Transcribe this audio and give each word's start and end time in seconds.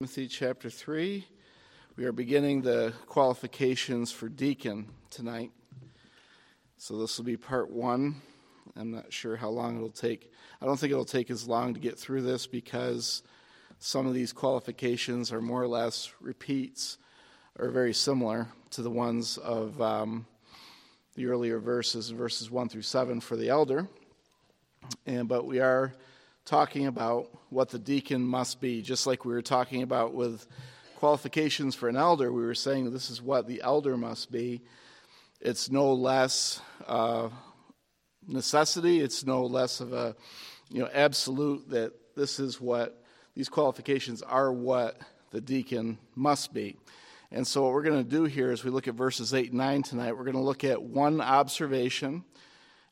Timothy 0.00 0.28
chapter 0.28 0.70
3. 0.70 1.26
We 1.96 2.04
are 2.04 2.12
beginning 2.12 2.62
the 2.62 2.92
qualifications 3.06 4.12
for 4.12 4.28
deacon 4.28 4.86
tonight. 5.10 5.50
So 6.76 6.98
this 6.98 7.18
will 7.18 7.24
be 7.24 7.36
part 7.36 7.68
one. 7.68 8.22
I'm 8.76 8.92
not 8.92 9.12
sure 9.12 9.34
how 9.34 9.48
long 9.48 9.74
it'll 9.74 9.90
take. 9.90 10.30
I 10.62 10.66
don't 10.66 10.78
think 10.78 10.92
it'll 10.92 11.04
take 11.04 11.32
as 11.32 11.48
long 11.48 11.74
to 11.74 11.80
get 11.80 11.98
through 11.98 12.22
this 12.22 12.46
because 12.46 13.24
some 13.80 14.06
of 14.06 14.14
these 14.14 14.32
qualifications 14.32 15.32
are 15.32 15.40
more 15.40 15.64
or 15.64 15.66
less 15.66 16.12
repeats 16.20 16.98
or 17.58 17.68
very 17.68 17.92
similar 17.92 18.46
to 18.70 18.82
the 18.82 18.90
ones 18.90 19.36
of 19.36 19.82
um, 19.82 20.26
the 21.16 21.26
earlier 21.26 21.58
verses, 21.58 22.10
verses 22.10 22.52
1 22.52 22.68
through 22.68 22.82
7 22.82 23.20
for 23.20 23.34
the 23.34 23.48
elder. 23.48 23.88
And, 25.06 25.26
but 25.26 25.44
we 25.44 25.58
are 25.58 25.92
talking 26.48 26.86
about 26.86 27.28
what 27.50 27.68
the 27.68 27.78
deacon 27.78 28.22
must 28.22 28.58
be, 28.58 28.80
just 28.80 29.06
like 29.06 29.26
we 29.26 29.34
were 29.34 29.42
talking 29.42 29.82
about 29.82 30.14
with 30.14 30.46
qualifications 30.96 31.74
for 31.74 31.90
an 31.90 31.96
elder. 31.96 32.32
We 32.32 32.42
were 32.42 32.54
saying 32.54 32.90
this 32.90 33.10
is 33.10 33.20
what 33.20 33.46
the 33.46 33.60
elder 33.60 33.98
must 33.98 34.32
be. 34.32 34.62
It's 35.42 35.70
no 35.70 35.92
less 35.92 36.62
uh, 36.86 37.28
necessity. 38.26 39.00
It's 39.00 39.26
no 39.26 39.44
less 39.44 39.80
of 39.80 39.92
a 39.92 40.16
you 40.70 40.80
know 40.80 40.88
absolute 40.92 41.68
that 41.68 41.92
this 42.16 42.40
is 42.40 42.58
what 42.58 43.04
these 43.34 43.50
qualifications 43.50 44.22
are 44.22 44.50
what 44.50 44.96
the 45.30 45.42
deacon 45.42 45.98
must 46.14 46.54
be. 46.54 46.76
And 47.30 47.46
so 47.46 47.64
what 47.64 47.74
we're 47.74 47.82
going 47.82 48.02
to 48.02 48.10
do 48.10 48.24
here 48.24 48.50
is 48.52 48.64
we 48.64 48.70
look 48.70 48.88
at 48.88 48.94
verses 48.94 49.34
8 49.34 49.50
and 49.50 49.58
9 49.58 49.82
tonight, 49.82 50.16
we're 50.16 50.24
going 50.24 50.32
to 50.32 50.40
look 50.40 50.64
at 50.64 50.82
one 50.82 51.20
observation 51.20 52.24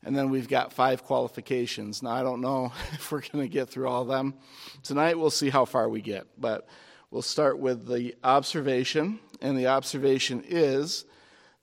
and 0.07 0.15
then 0.15 0.29
we've 0.29 0.47
got 0.47 0.71
five 0.71 1.03
qualifications. 1.03 2.01
Now, 2.01 2.11
I 2.11 2.23
don't 2.23 2.39
know 2.39 2.71
if 2.93 3.11
we're 3.11 3.19
going 3.19 3.43
to 3.43 3.49
get 3.49 3.69
through 3.69 3.89
all 3.89 4.03
of 4.03 4.07
them. 4.07 4.35
Tonight, 4.81 5.19
we'll 5.19 5.29
see 5.29 5.49
how 5.49 5.65
far 5.65 5.89
we 5.89 5.99
get. 5.99 6.27
But 6.39 6.65
we'll 7.11 7.21
start 7.21 7.59
with 7.59 7.85
the 7.87 8.15
observation. 8.23 9.19
And 9.41 9.57
the 9.57 9.67
observation 9.67 10.45
is 10.47 11.03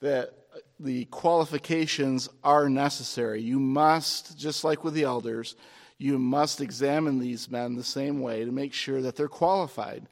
that 0.03 0.35
the 0.79 1.07
qualifications 1.07 2.29
are 2.45 2.69
necessary. 2.69 3.41
You 3.41 3.59
must, 3.59 4.39
just 4.39 4.63
like 4.63 4.85
with 4.85 4.93
the 4.93 5.05
elders, 5.05 5.57
you 5.97 6.19
must 6.19 6.61
examine 6.61 7.19
these 7.19 7.51
men 7.51 7.77
the 7.77 7.83
same 7.83 8.21
way 8.21 8.45
to 8.45 8.53
make 8.53 8.75
sure 8.75 9.01
that 9.01 9.17
they're 9.17 9.27
qualified. 9.27 10.07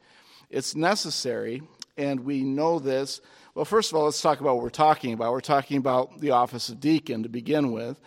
It's 0.49 0.75
necessary, 0.75 1.61
and 1.99 2.21
we 2.21 2.45
know 2.45 2.79
this 2.79 3.21
well, 3.55 3.67
first 3.67 3.93
of 3.93 3.99
all, 3.99 4.05
let's 4.07 4.23
talk 4.23 4.41
about 4.41 4.55
what 4.55 4.63
we're 4.63 4.71
talking 4.71 5.13
about. 5.13 5.33
We're 5.33 5.41
talking 5.41 5.77
about 5.77 6.21
the 6.21 6.31
office 6.31 6.71
of 6.71 6.81
deacon 6.81 7.23
to 7.23 7.29
begin 7.29 7.71
with. 7.71 8.01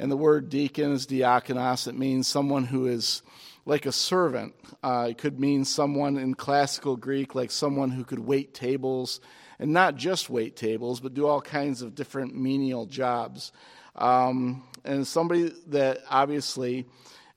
And 0.00 0.10
the 0.10 0.16
word 0.16 0.48
deacon 0.48 0.92
is 0.92 1.06
diakonos. 1.06 1.86
It 1.86 1.94
means 1.94 2.26
someone 2.26 2.64
who 2.64 2.86
is 2.86 3.20
like 3.66 3.84
a 3.84 3.92
servant. 3.92 4.54
Uh, 4.82 5.08
it 5.10 5.18
could 5.18 5.38
mean 5.38 5.66
someone 5.66 6.16
in 6.16 6.32
classical 6.32 6.96
Greek, 6.96 7.34
like 7.34 7.50
someone 7.50 7.90
who 7.90 8.04
could 8.04 8.18
wait 8.18 8.54
tables, 8.54 9.20
and 9.58 9.74
not 9.74 9.96
just 9.96 10.30
wait 10.30 10.56
tables, 10.56 11.00
but 11.00 11.12
do 11.12 11.26
all 11.26 11.42
kinds 11.42 11.82
of 11.82 11.94
different 11.94 12.34
menial 12.34 12.86
jobs. 12.86 13.52
Um, 13.94 14.64
and 14.86 15.06
somebody 15.06 15.52
that 15.66 15.98
obviously, 16.08 16.86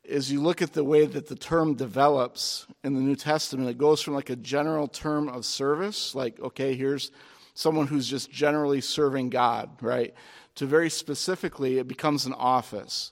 as 0.09 0.31
you 0.31 0.42
look 0.42 0.61
at 0.61 0.72
the 0.72 0.86
way 0.86 1.05
that 1.05 1.27
the 1.27 1.36
term 1.36 1.73
develops 1.75 2.66
in 2.81 2.94
the 2.94 3.02
New 3.02 3.17
Testament, 3.17 3.70
it 3.70 3.77
goes 3.77 4.02
from 4.02 4.14
like 4.14 4.30
a 4.30 4.38
general 4.38 4.88
term 4.88 5.27
of 5.27 5.44
service, 5.44 6.16
like, 6.16 6.39
okay, 6.39 6.75
here's 6.75 7.11
someone 7.55 7.88
who's 7.88 8.08
just 8.08 8.31
generally 8.31 8.80
serving 8.80 9.31
God, 9.31 9.70
right? 9.81 10.14
To 10.55 10.65
very 10.65 10.89
specifically, 10.89 11.79
it 11.79 11.87
becomes 11.87 12.25
an 12.25 12.33
office. 12.33 13.11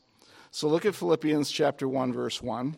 So 0.52 0.68
look 0.68 0.86
at 0.86 0.96
Philippians 0.96 1.50
chapter 1.50 1.88
1, 1.88 2.14
verse 2.14 2.42
1, 2.42 2.78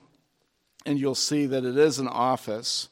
and 0.86 1.00
you'll 1.00 1.16
see 1.16 1.45
that 1.47 1.66
it 1.66 1.78
is 1.78 2.00
an 2.00 2.08
office 2.08 2.89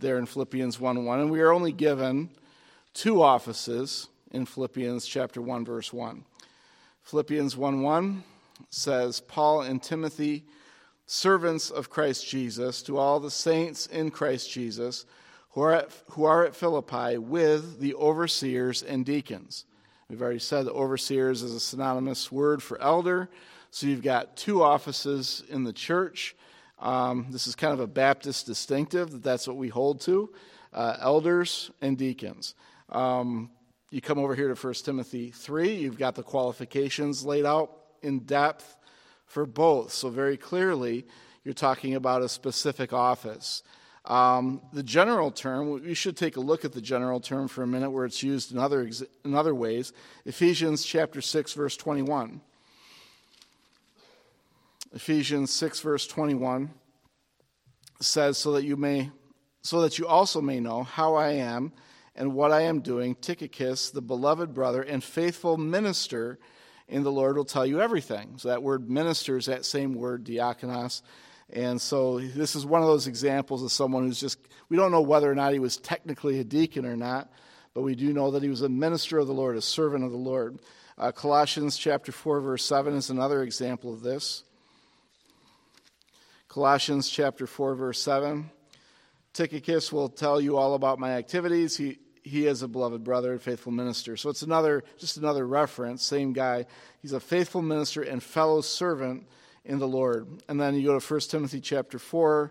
there 0.00 0.18
in 0.18 0.26
Philippians 0.26 0.80
1 0.80 1.04
1. 1.04 1.20
And 1.20 1.30
we 1.30 1.40
are 1.40 1.52
only 1.52 1.72
given 1.72 2.30
two 2.94 3.22
offices 3.22 4.08
in 4.30 4.46
Philippians 4.46 5.06
chapter 5.06 5.40
1, 5.40 5.64
verse 5.64 5.92
1. 5.92 6.24
Philippians 7.02 7.56
1 7.56 7.82
1 7.82 8.24
says, 8.70 9.20
Paul 9.20 9.62
and 9.62 9.82
Timothy, 9.82 10.44
servants 11.06 11.70
of 11.70 11.90
Christ 11.90 12.28
Jesus, 12.28 12.82
to 12.82 12.98
all 12.98 13.20
the 13.20 13.30
saints 13.30 13.86
in 13.86 14.10
Christ 14.10 14.50
Jesus 14.50 15.06
who 15.50 15.62
are, 15.62 15.74
at, 15.74 15.90
who 16.10 16.24
are 16.24 16.44
at 16.44 16.54
Philippi 16.54 17.18
with 17.18 17.80
the 17.80 17.94
overseers 17.94 18.82
and 18.82 19.04
deacons. 19.04 19.64
We've 20.08 20.22
already 20.22 20.38
said 20.38 20.66
that 20.66 20.72
overseers 20.72 21.42
is 21.42 21.54
a 21.54 21.60
synonymous 21.60 22.32
word 22.32 22.62
for 22.62 22.80
elder. 22.80 23.28
So 23.70 23.86
you've 23.86 24.02
got 24.02 24.36
two 24.36 24.62
offices 24.62 25.42
in 25.50 25.64
the 25.64 25.72
church. 25.72 26.34
Um, 26.78 27.26
this 27.30 27.46
is 27.46 27.54
kind 27.54 27.72
of 27.72 27.80
a 27.80 27.86
Baptist 27.86 28.46
distinctive 28.46 29.10
that 29.10 29.22
that's 29.22 29.46
what 29.46 29.56
we 29.56 29.68
hold 29.68 30.00
to 30.02 30.30
uh, 30.72 30.96
elders 31.00 31.70
and 31.80 31.96
deacons. 31.96 32.54
Um, 32.88 33.50
you 33.90 34.00
come 34.00 34.18
over 34.18 34.34
here 34.34 34.52
to 34.52 34.54
1 34.54 34.74
Timothy 34.74 35.30
3, 35.30 35.74
you've 35.74 35.98
got 35.98 36.14
the 36.14 36.22
qualifications 36.22 37.24
laid 37.24 37.44
out 37.44 37.72
in 38.02 38.20
depth 38.20 38.76
for 39.26 39.46
both. 39.46 39.92
So, 39.92 40.08
very 40.08 40.36
clearly, 40.36 41.06
you're 41.44 41.54
talking 41.54 41.94
about 41.94 42.22
a 42.22 42.28
specific 42.28 42.92
office. 42.92 43.62
Um, 44.04 44.62
the 44.72 44.82
general 44.82 45.30
term, 45.30 45.82
we 45.82 45.94
should 45.94 46.16
take 46.16 46.36
a 46.36 46.40
look 46.40 46.64
at 46.64 46.72
the 46.72 46.80
general 46.80 47.20
term 47.20 47.48
for 47.48 47.62
a 47.62 47.66
minute 47.66 47.90
where 47.90 48.04
it's 48.04 48.22
used 48.22 48.52
in 48.52 48.58
other, 48.58 48.90
in 49.24 49.34
other 49.34 49.54
ways. 49.54 49.92
Ephesians 50.24 50.84
chapter 50.84 51.20
6, 51.20 51.52
verse 51.52 51.76
21. 51.76 52.40
Ephesians 54.94 55.52
6, 55.52 55.80
verse 55.80 56.06
21 56.06 56.70
says, 58.00 58.38
So 58.38 58.52
that 58.52 58.64
you 58.64 58.76
may 58.76 59.10
so 59.60 59.82
that 59.82 59.98
you 59.98 60.06
also 60.06 60.40
may 60.40 60.60
know 60.60 60.82
how 60.82 61.16
I 61.16 61.32
am 61.32 61.72
and 62.14 62.34
what 62.34 62.52
I 62.52 62.62
am 62.62 62.80
doing, 62.80 63.14
Tychicus, 63.16 63.90
the 63.90 64.00
beloved 64.00 64.54
brother 64.54 64.82
and 64.82 65.04
faithful 65.04 65.56
minister 65.56 66.38
in 66.88 67.02
the 67.02 67.12
Lord, 67.12 67.36
will 67.36 67.44
tell 67.44 67.66
you 67.66 67.80
everything. 67.80 68.34
So 68.38 68.48
that 68.48 68.62
word 68.62 68.88
minister 68.88 69.36
is 69.36 69.46
that 69.46 69.64
same 69.64 69.94
word, 69.94 70.24
diakonos. 70.24 71.02
And 71.52 71.80
so 71.80 72.20
this 72.20 72.54
is 72.54 72.66
one 72.66 72.82
of 72.82 72.88
those 72.88 73.06
examples 73.06 73.62
of 73.62 73.72
someone 73.72 74.04
who's 74.04 74.20
just, 74.20 74.38
we 74.68 74.76
don't 74.76 74.92
know 74.92 75.00
whether 75.00 75.30
or 75.30 75.34
not 75.34 75.52
he 75.52 75.58
was 75.58 75.78
technically 75.78 76.40
a 76.40 76.44
deacon 76.44 76.84
or 76.84 76.96
not, 76.96 77.30
but 77.72 77.82
we 77.82 77.94
do 77.94 78.12
know 78.12 78.32
that 78.32 78.42
he 78.42 78.48
was 78.50 78.62
a 78.62 78.68
minister 78.68 79.18
of 79.18 79.26
the 79.26 79.34
Lord, 79.34 79.56
a 79.56 79.62
servant 79.62 80.04
of 80.04 80.10
the 80.10 80.18
Lord. 80.18 80.58
Uh, 80.98 81.12
Colossians 81.12 81.78
chapter 81.78 82.12
4, 82.12 82.40
verse 82.40 82.64
7 82.64 82.94
is 82.94 83.08
another 83.08 83.42
example 83.42 83.92
of 83.92 84.02
this. 84.02 84.44
Colossians 86.48 87.08
chapter 87.08 87.46
4, 87.46 87.74
verse 87.76 88.00
7. 88.00 88.50
Tychicus 89.32 89.92
will 89.92 90.08
tell 90.08 90.40
you 90.40 90.56
all 90.56 90.74
about 90.74 90.98
my 90.98 91.12
activities. 91.12 91.76
He, 91.76 91.98
he 92.24 92.46
is 92.46 92.62
a 92.62 92.68
beloved 92.68 93.04
brother 93.04 93.32
and 93.32 93.40
faithful 93.40 93.72
minister. 93.72 94.16
So 94.16 94.28
it's 94.28 94.42
another, 94.42 94.82
just 94.98 95.16
another 95.16 95.46
reference, 95.46 96.02
same 96.02 96.32
guy. 96.32 96.66
He's 97.00 97.12
a 97.12 97.20
faithful 97.20 97.62
minister 97.62 98.02
and 98.02 98.22
fellow 98.22 98.60
servant 98.60 99.26
in 99.68 99.78
the 99.78 99.86
Lord. 99.86 100.26
And 100.48 100.58
then 100.58 100.74
you 100.74 100.86
go 100.86 100.98
to 100.98 101.14
1 101.14 101.20
Timothy 101.20 101.60
chapter 101.60 101.98
4, 101.98 102.50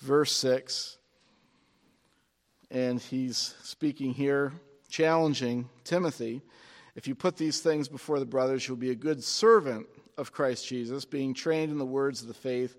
verse 0.00 0.32
6. 0.32 0.98
And 2.70 3.00
he's 3.00 3.54
speaking 3.62 4.12
here, 4.12 4.52
challenging 4.90 5.68
Timothy. 5.84 6.42
If 6.96 7.06
you 7.06 7.14
put 7.14 7.36
these 7.36 7.60
things 7.60 7.88
before 7.88 8.18
the 8.18 8.26
brothers, 8.26 8.66
you'll 8.66 8.76
be 8.76 8.90
a 8.90 8.96
good 8.96 9.22
servant 9.22 9.86
of 10.18 10.32
Christ 10.32 10.66
Jesus, 10.66 11.04
being 11.04 11.34
trained 11.34 11.70
in 11.70 11.78
the 11.78 11.86
words 11.86 12.20
of 12.20 12.28
the 12.28 12.34
faith 12.34 12.76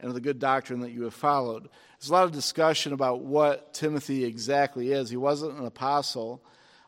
and 0.00 0.08
of 0.08 0.14
the 0.14 0.20
good 0.20 0.40
doctrine 0.40 0.80
that 0.80 0.90
you 0.90 1.04
have 1.04 1.14
followed. 1.14 1.68
There's 1.98 2.10
a 2.10 2.12
lot 2.12 2.24
of 2.24 2.32
discussion 2.32 2.92
about 2.92 3.20
what 3.20 3.72
Timothy 3.72 4.24
exactly 4.24 4.90
is. 4.90 5.10
He 5.10 5.16
wasn't 5.16 5.58
an 5.58 5.66
apostle. 5.66 6.42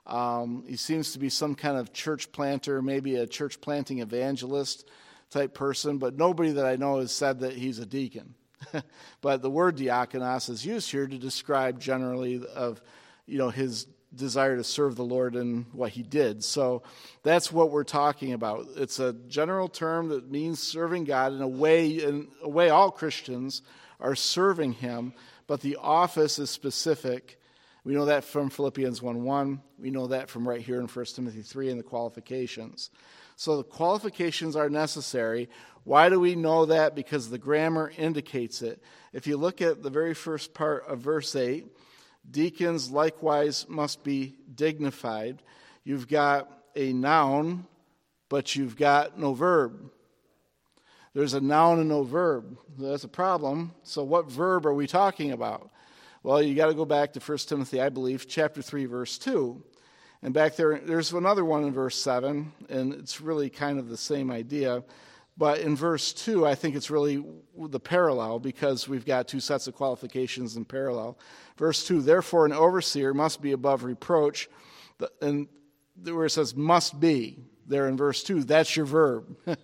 Um, 0.07 0.65
he 0.67 0.77
seems 0.77 1.13
to 1.13 1.21
be 1.21 1.29
some 1.29 1.55
kind 1.55 1.77
of 1.77 1.93
church 1.93 2.33
planter, 2.33 2.83
maybe 2.83 3.17
a 3.17 3.27
church 3.27 3.61
planting 3.61 4.01
evangelist 4.01 4.89
type 5.31 5.55
person, 5.55 5.99
but 5.99 6.17
nobody 6.17 6.53
that 6.53 6.67
I 6.67 6.77
know 6.77 6.99
has 6.99 7.13
said 7.13 7.41
that 7.41 7.55
he's 7.55 7.79
a 7.79 7.87
deacon. 7.87 8.35
but 9.21 9.43
the 9.43 9.51
word 9.51 9.77
diakonos 9.77 10.51
is 10.51 10.67
used 10.67 10.91
here 10.91 11.07
to 11.07 11.19
describe 11.19 11.81
generally 11.81 12.45
of 12.55 12.81
you 13.27 13.39
know 13.39 13.49
his 13.49 13.87
desire 14.15 14.57
to 14.57 14.65
serve 14.65 14.97
the 14.97 15.05
Lord 15.05 15.37
and 15.37 15.67
what 15.73 15.93
he 15.93 16.03
did. 16.03 16.43
So 16.43 16.83
that's 17.23 17.53
what 17.53 17.71
we're 17.71 17.85
talking 17.85 18.33
about. 18.33 18.67
It's 18.77 18.99
a 18.99 19.13
general 19.29 19.69
term 19.69 20.09
that 20.09 20.31
means 20.31 20.61
serving 20.61 21.05
God 21.05 21.33
in 21.33 21.41
a 21.41 21.49
way 21.49 21.89
in 21.91 22.29
a 22.43 22.49
way 22.49 22.71
all 22.71 22.91
Christians 22.91 23.63
are 24.01 24.17
serving 24.17 24.73
him, 24.73 25.13
but 25.47 25.61
the 25.61 25.77
office 25.77 26.39
is 26.39 26.51
specific. 26.51 27.39
We 27.85 27.95
know 27.95 28.07
that 28.07 28.25
from 28.25 28.51
Philippians 28.51 29.01
1 29.01 29.23
1. 29.23 29.63
We 29.79 29.91
know 29.91 30.09
that 30.09 30.29
from 30.29 30.47
right 30.49 30.61
here 30.61 30.81
in 30.81 30.87
1 30.87 31.05
Timothy 31.07 31.43
3 31.43 31.71
in 31.71 31.77
the 31.77 31.83
qualifications. 31.83 32.91
So 33.41 33.57
the 33.57 33.65
qualifications 33.65 34.55
are 34.55 34.69
necessary. 34.69 35.49
Why 35.85 36.11
do 36.11 36.21
we 36.21 36.35
know 36.35 36.67
that? 36.67 36.95
Because 36.95 37.31
the 37.31 37.39
grammar 37.39 37.91
indicates 37.97 38.61
it. 38.61 38.83
If 39.15 39.27
you 39.27 39.39
look 39.39 39.63
at 39.63 39.83
the 39.83 39.89
very 39.89 40.13
first 40.13 40.53
part 40.53 40.85
of 40.87 40.99
verse 40.99 41.35
8, 41.35 41.67
deacons 42.31 42.91
likewise 42.91 43.65
must 43.67 44.05
be 44.05 44.35
dignified. 44.55 45.43
You've 45.85 46.07
got 46.07 46.53
a 46.77 46.93
noun, 46.93 47.65
but 48.29 48.57
you've 48.57 48.77
got 48.77 49.19
no 49.19 49.33
verb. 49.33 49.91
There's 51.15 51.33
a 51.33 51.41
noun 51.41 51.79
and 51.79 51.89
no 51.89 52.03
verb. 52.03 52.59
That's 52.79 53.05
a 53.05 53.09
problem. 53.09 53.73
So, 53.85 54.05
what 54.05 54.31
verb 54.31 54.67
are 54.67 54.75
we 54.75 54.87
talking 54.87 55.33
about? 55.33 55.71
Well, 56.23 56.43
you 56.43 56.55
got 56.55 56.67
to 56.67 56.75
go 56.75 56.85
back 56.85 57.15
to 57.15 57.21
1 57.21 57.39
Timothy, 57.39 57.81
I 57.81 57.89
believe, 57.89 58.29
chapter 58.29 58.61
3, 58.61 58.85
verse 58.85 59.17
2. 59.17 59.65
And 60.23 60.35
back 60.35 60.57
there, 60.57 60.79
there's 60.79 61.13
another 61.13 61.45
one 61.45 61.65
in 61.65 61.73
verse 61.73 61.97
7, 61.97 62.53
and 62.69 62.93
it's 62.93 63.21
really 63.21 63.49
kind 63.49 63.79
of 63.79 63.89
the 63.89 63.97
same 63.97 64.31
idea. 64.31 64.85
But 65.39 65.61
in 65.61 65.75
verse 65.75 66.13
2, 66.13 66.47
I 66.47 66.55
think 66.55 66.77
it's 66.77 66.91
really 66.91 67.25
the 67.57 67.81
parallel 67.81 68.39
because 68.39 68.87
we've 68.87 69.07
got 69.07 69.29
two 69.29 69.41
sets 69.41 69.67
of 69.67 69.75
qualifications 69.75 70.57
in 70.57 70.67
parallel. 70.67 71.19
Verse 71.57 71.87
2 71.87 72.03
Therefore, 72.03 72.45
an 72.45 72.53
overseer 72.53 73.15
must 73.15 73.41
be 73.41 73.53
above 73.53 73.83
reproach. 73.83 74.51
And 75.23 75.49
where 76.05 76.27
it 76.27 76.31
says 76.31 76.55
must 76.55 77.01
be, 77.01 77.39
there 77.67 77.89
in 77.89 77.97
verse 77.97 78.23
2, 78.23 78.45
that's 78.45 78.77
your 78.77 78.85
verb. 78.85 79.35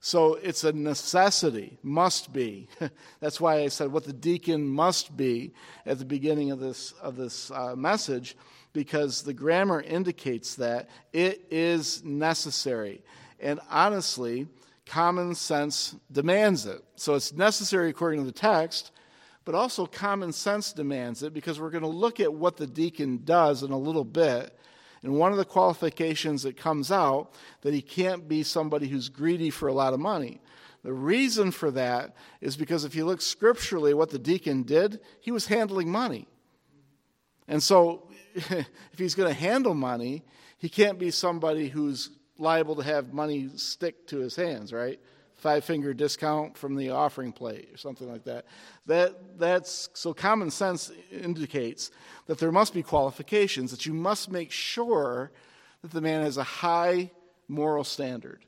so 0.00 0.34
it's 0.34 0.64
a 0.64 0.72
necessity, 0.72 1.78
must 1.82 2.30
be. 2.30 2.68
that's 3.20 3.40
why 3.40 3.60
I 3.60 3.68
said 3.68 3.90
what 3.90 4.04
the 4.04 4.12
deacon 4.12 4.66
must 4.66 5.16
be 5.16 5.54
at 5.86 5.98
the 5.98 6.04
beginning 6.04 6.50
of 6.50 6.60
this, 6.60 6.92
of 7.00 7.16
this 7.16 7.50
uh, 7.50 7.74
message 7.74 8.36
because 8.74 9.22
the 9.22 9.32
grammar 9.32 9.80
indicates 9.80 10.56
that 10.56 10.90
it 11.14 11.46
is 11.50 12.04
necessary. 12.04 13.02
And 13.40 13.60
honestly, 13.70 14.48
common 14.84 15.34
sense 15.34 15.96
demands 16.12 16.66
it. 16.66 16.82
So 16.96 17.14
it's 17.14 17.32
necessary 17.32 17.88
according 17.88 18.20
to 18.20 18.26
the 18.26 18.32
text, 18.32 18.90
but 19.46 19.54
also 19.54 19.86
common 19.86 20.32
sense 20.32 20.72
demands 20.72 21.22
it 21.22 21.32
because 21.32 21.58
we're 21.58 21.70
going 21.70 21.82
to 21.82 21.88
look 21.88 22.20
at 22.20 22.34
what 22.34 22.56
the 22.56 22.66
deacon 22.66 23.22
does 23.24 23.62
in 23.62 23.70
a 23.70 23.78
little 23.78 24.04
bit. 24.04 24.58
And 25.02 25.18
one 25.18 25.32
of 25.32 25.38
the 25.38 25.44
qualifications 25.44 26.42
that 26.42 26.56
comes 26.56 26.90
out 26.90 27.32
that 27.60 27.74
he 27.74 27.82
can't 27.82 28.26
be 28.26 28.42
somebody 28.42 28.88
who's 28.88 29.08
greedy 29.08 29.50
for 29.50 29.68
a 29.68 29.72
lot 29.72 29.92
of 29.92 30.00
money. 30.00 30.40
The 30.82 30.92
reason 30.92 31.50
for 31.50 31.70
that 31.70 32.16
is 32.40 32.56
because 32.56 32.84
if 32.84 32.94
you 32.94 33.04
look 33.04 33.22
scripturally 33.22 33.94
what 33.94 34.10
the 34.10 34.18
deacon 34.18 34.64
did, 34.64 35.00
he 35.20 35.30
was 35.30 35.46
handling 35.46 35.90
money. 35.90 36.26
And 37.46 37.62
so 37.62 38.08
if 38.34 38.98
he's 38.98 39.14
going 39.14 39.28
to 39.28 39.38
handle 39.38 39.74
money, 39.74 40.24
he 40.58 40.68
can't 40.68 40.98
be 40.98 41.10
somebody 41.10 41.68
who's 41.68 42.10
liable 42.38 42.76
to 42.76 42.82
have 42.82 43.12
money 43.12 43.48
stick 43.56 44.06
to 44.08 44.18
his 44.18 44.34
hands, 44.34 44.72
right? 44.72 44.98
Five 45.36 45.64
finger 45.64 45.94
discount 45.94 46.56
from 46.56 46.74
the 46.74 46.90
offering 46.90 47.32
plate 47.32 47.68
or 47.72 47.76
something 47.76 48.10
like 48.10 48.24
that. 48.24 48.46
That 48.86 49.38
that's 49.38 49.90
so 49.94 50.14
common 50.14 50.50
sense 50.50 50.90
indicates 51.10 51.90
that 52.26 52.38
there 52.38 52.52
must 52.52 52.74
be 52.74 52.82
qualifications 52.82 53.70
that 53.70 53.86
you 53.86 53.92
must 53.92 54.30
make 54.30 54.50
sure 54.50 55.30
that 55.82 55.90
the 55.90 56.00
man 56.00 56.22
has 56.22 56.38
a 56.38 56.44
high 56.44 57.10
moral 57.46 57.84
standard 57.84 58.44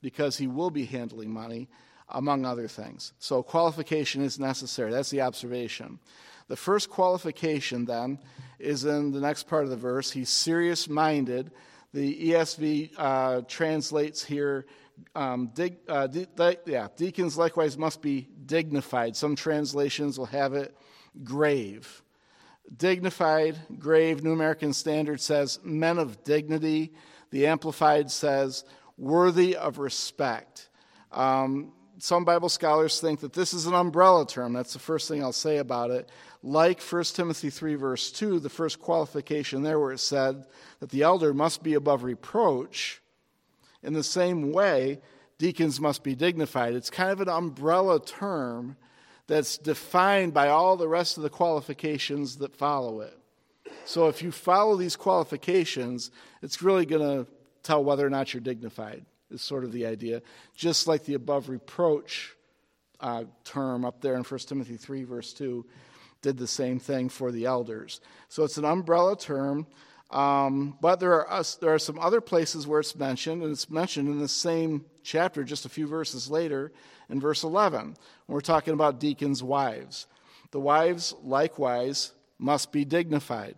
because 0.00 0.38
he 0.38 0.46
will 0.46 0.70
be 0.70 0.86
handling 0.86 1.30
money 1.30 1.68
among 2.08 2.44
other 2.44 2.68
things. 2.68 3.12
So 3.18 3.42
qualification 3.42 4.22
is 4.22 4.38
necessary. 4.38 4.90
That's 4.90 5.10
the 5.10 5.20
observation. 5.20 5.98
The 6.48 6.56
first 6.56 6.90
qualification, 6.90 7.84
then, 7.84 8.18
is 8.58 8.84
in 8.84 9.12
the 9.12 9.20
next 9.20 9.44
part 9.44 9.64
of 9.64 9.70
the 9.70 9.76
verse. 9.76 10.10
He's 10.10 10.30
serious 10.30 10.88
minded. 10.88 11.50
The 11.92 12.30
ESV 12.30 12.92
uh, 12.96 13.40
translates 13.42 14.24
here, 14.24 14.66
um, 15.14 15.50
dig, 15.54 15.78
uh, 15.88 16.06
de- 16.06 16.26
yeah, 16.66 16.88
deacons 16.96 17.38
likewise 17.38 17.78
must 17.78 18.02
be 18.02 18.28
dignified. 18.44 19.16
Some 19.16 19.36
translations 19.36 20.18
will 20.18 20.26
have 20.26 20.54
it 20.54 20.76
grave. 21.22 22.02
Dignified, 22.76 23.58
grave, 23.78 24.22
New 24.22 24.32
American 24.32 24.72
Standard 24.72 25.20
says 25.20 25.58
men 25.62 25.98
of 25.98 26.22
dignity. 26.24 26.92
The 27.30 27.46
Amplified 27.46 28.10
says 28.10 28.64
worthy 28.98 29.56
of 29.56 29.78
respect. 29.78 30.68
Um, 31.12 31.72
some 31.98 32.24
Bible 32.24 32.48
scholars 32.48 33.00
think 33.00 33.20
that 33.20 33.32
this 33.32 33.52
is 33.52 33.66
an 33.66 33.74
umbrella 33.74 34.26
term. 34.26 34.52
That's 34.52 34.72
the 34.72 34.78
first 34.78 35.08
thing 35.08 35.22
I'll 35.22 35.32
say 35.32 35.58
about 35.58 35.90
it. 35.90 36.10
Like 36.42 36.80
1 36.80 37.04
Timothy 37.04 37.50
3, 37.50 37.74
verse 37.74 38.12
2, 38.12 38.38
the 38.38 38.48
first 38.48 38.80
qualification 38.80 39.62
there 39.62 39.78
where 39.80 39.92
it 39.92 39.98
said 39.98 40.46
that 40.80 40.90
the 40.90 41.02
elder 41.02 41.34
must 41.34 41.62
be 41.62 41.74
above 41.74 42.04
reproach, 42.04 43.00
in 43.82 43.92
the 43.92 44.02
same 44.02 44.52
way, 44.52 45.00
deacons 45.38 45.80
must 45.80 46.02
be 46.02 46.14
dignified. 46.14 46.74
It's 46.74 46.90
kind 46.90 47.10
of 47.10 47.20
an 47.20 47.28
umbrella 47.28 48.04
term 48.04 48.76
that's 49.26 49.58
defined 49.58 50.32
by 50.32 50.48
all 50.48 50.76
the 50.76 50.88
rest 50.88 51.16
of 51.16 51.22
the 51.22 51.30
qualifications 51.30 52.36
that 52.36 52.56
follow 52.56 53.00
it. 53.00 53.16
So 53.84 54.08
if 54.08 54.22
you 54.22 54.32
follow 54.32 54.76
these 54.76 54.96
qualifications, 54.96 56.10
it's 56.42 56.62
really 56.62 56.86
going 56.86 57.02
to 57.02 57.30
tell 57.62 57.82
whether 57.82 58.06
or 58.06 58.10
not 58.10 58.32
you're 58.32 58.40
dignified 58.40 59.04
is 59.30 59.42
sort 59.42 59.64
of 59.64 59.72
the 59.72 59.86
idea. 59.86 60.22
Just 60.56 60.86
like 60.86 61.04
the 61.04 61.14
above 61.14 61.48
reproach 61.48 62.34
uh, 63.00 63.24
term 63.44 63.84
up 63.84 64.00
there 64.00 64.14
in 64.14 64.22
1 64.22 64.40
Timothy 64.40 64.76
3, 64.76 65.04
verse 65.04 65.32
2, 65.32 65.64
did 66.22 66.38
the 66.38 66.46
same 66.46 66.78
thing 66.78 67.08
for 67.08 67.30
the 67.30 67.46
elders. 67.46 68.00
So 68.28 68.44
it's 68.44 68.58
an 68.58 68.64
umbrella 68.64 69.16
term, 69.16 69.66
um, 70.10 70.76
but 70.80 71.00
there 71.00 71.26
are, 71.26 71.42
there 71.60 71.74
are 71.74 71.78
some 71.78 71.98
other 71.98 72.20
places 72.20 72.66
where 72.66 72.80
it's 72.80 72.96
mentioned, 72.96 73.42
and 73.42 73.52
it's 73.52 73.70
mentioned 73.70 74.08
in 74.08 74.18
the 74.18 74.28
same 74.28 74.84
chapter 75.02 75.44
just 75.44 75.66
a 75.66 75.68
few 75.68 75.86
verses 75.86 76.30
later 76.30 76.72
in 77.08 77.20
verse 77.20 77.42
11, 77.42 77.80
when 77.80 77.96
we're 78.26 78.40
talking 78.40 78.74
about 78.74 79.00
deacons' 79.00 79.42
wives. 79.42 80.06
The 80.50 80.60
wives, 80.60 81.14
likewise, 81.22 82.12
must 82.38 82.72
be 82.72 82.84
dignified. 82.84 83.56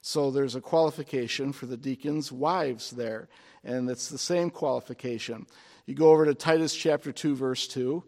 So 0.00 0.30
there's 0.30 0.56
a 0.56 0.60
qualification 0.60 1.52
for 1.52 1.66
the 1.66 1.76
deacons' 1.76 2.32
wives 2.32 2.90
there 2.90 3.28
and 3.64 3.88
it's 3.88 4.08
the 4.08 4.18
same 4.18 4.50
qualification. 4.50 5.46
You 5.86 5.94
go 5.94 6.10
over 6.10 6.24
to 6.26 6.34
Titus 6.34 6.74
chapter 6.74 7.12
2, 7.12 7.36
verse 7.36 7.66
2, 7.68 8.02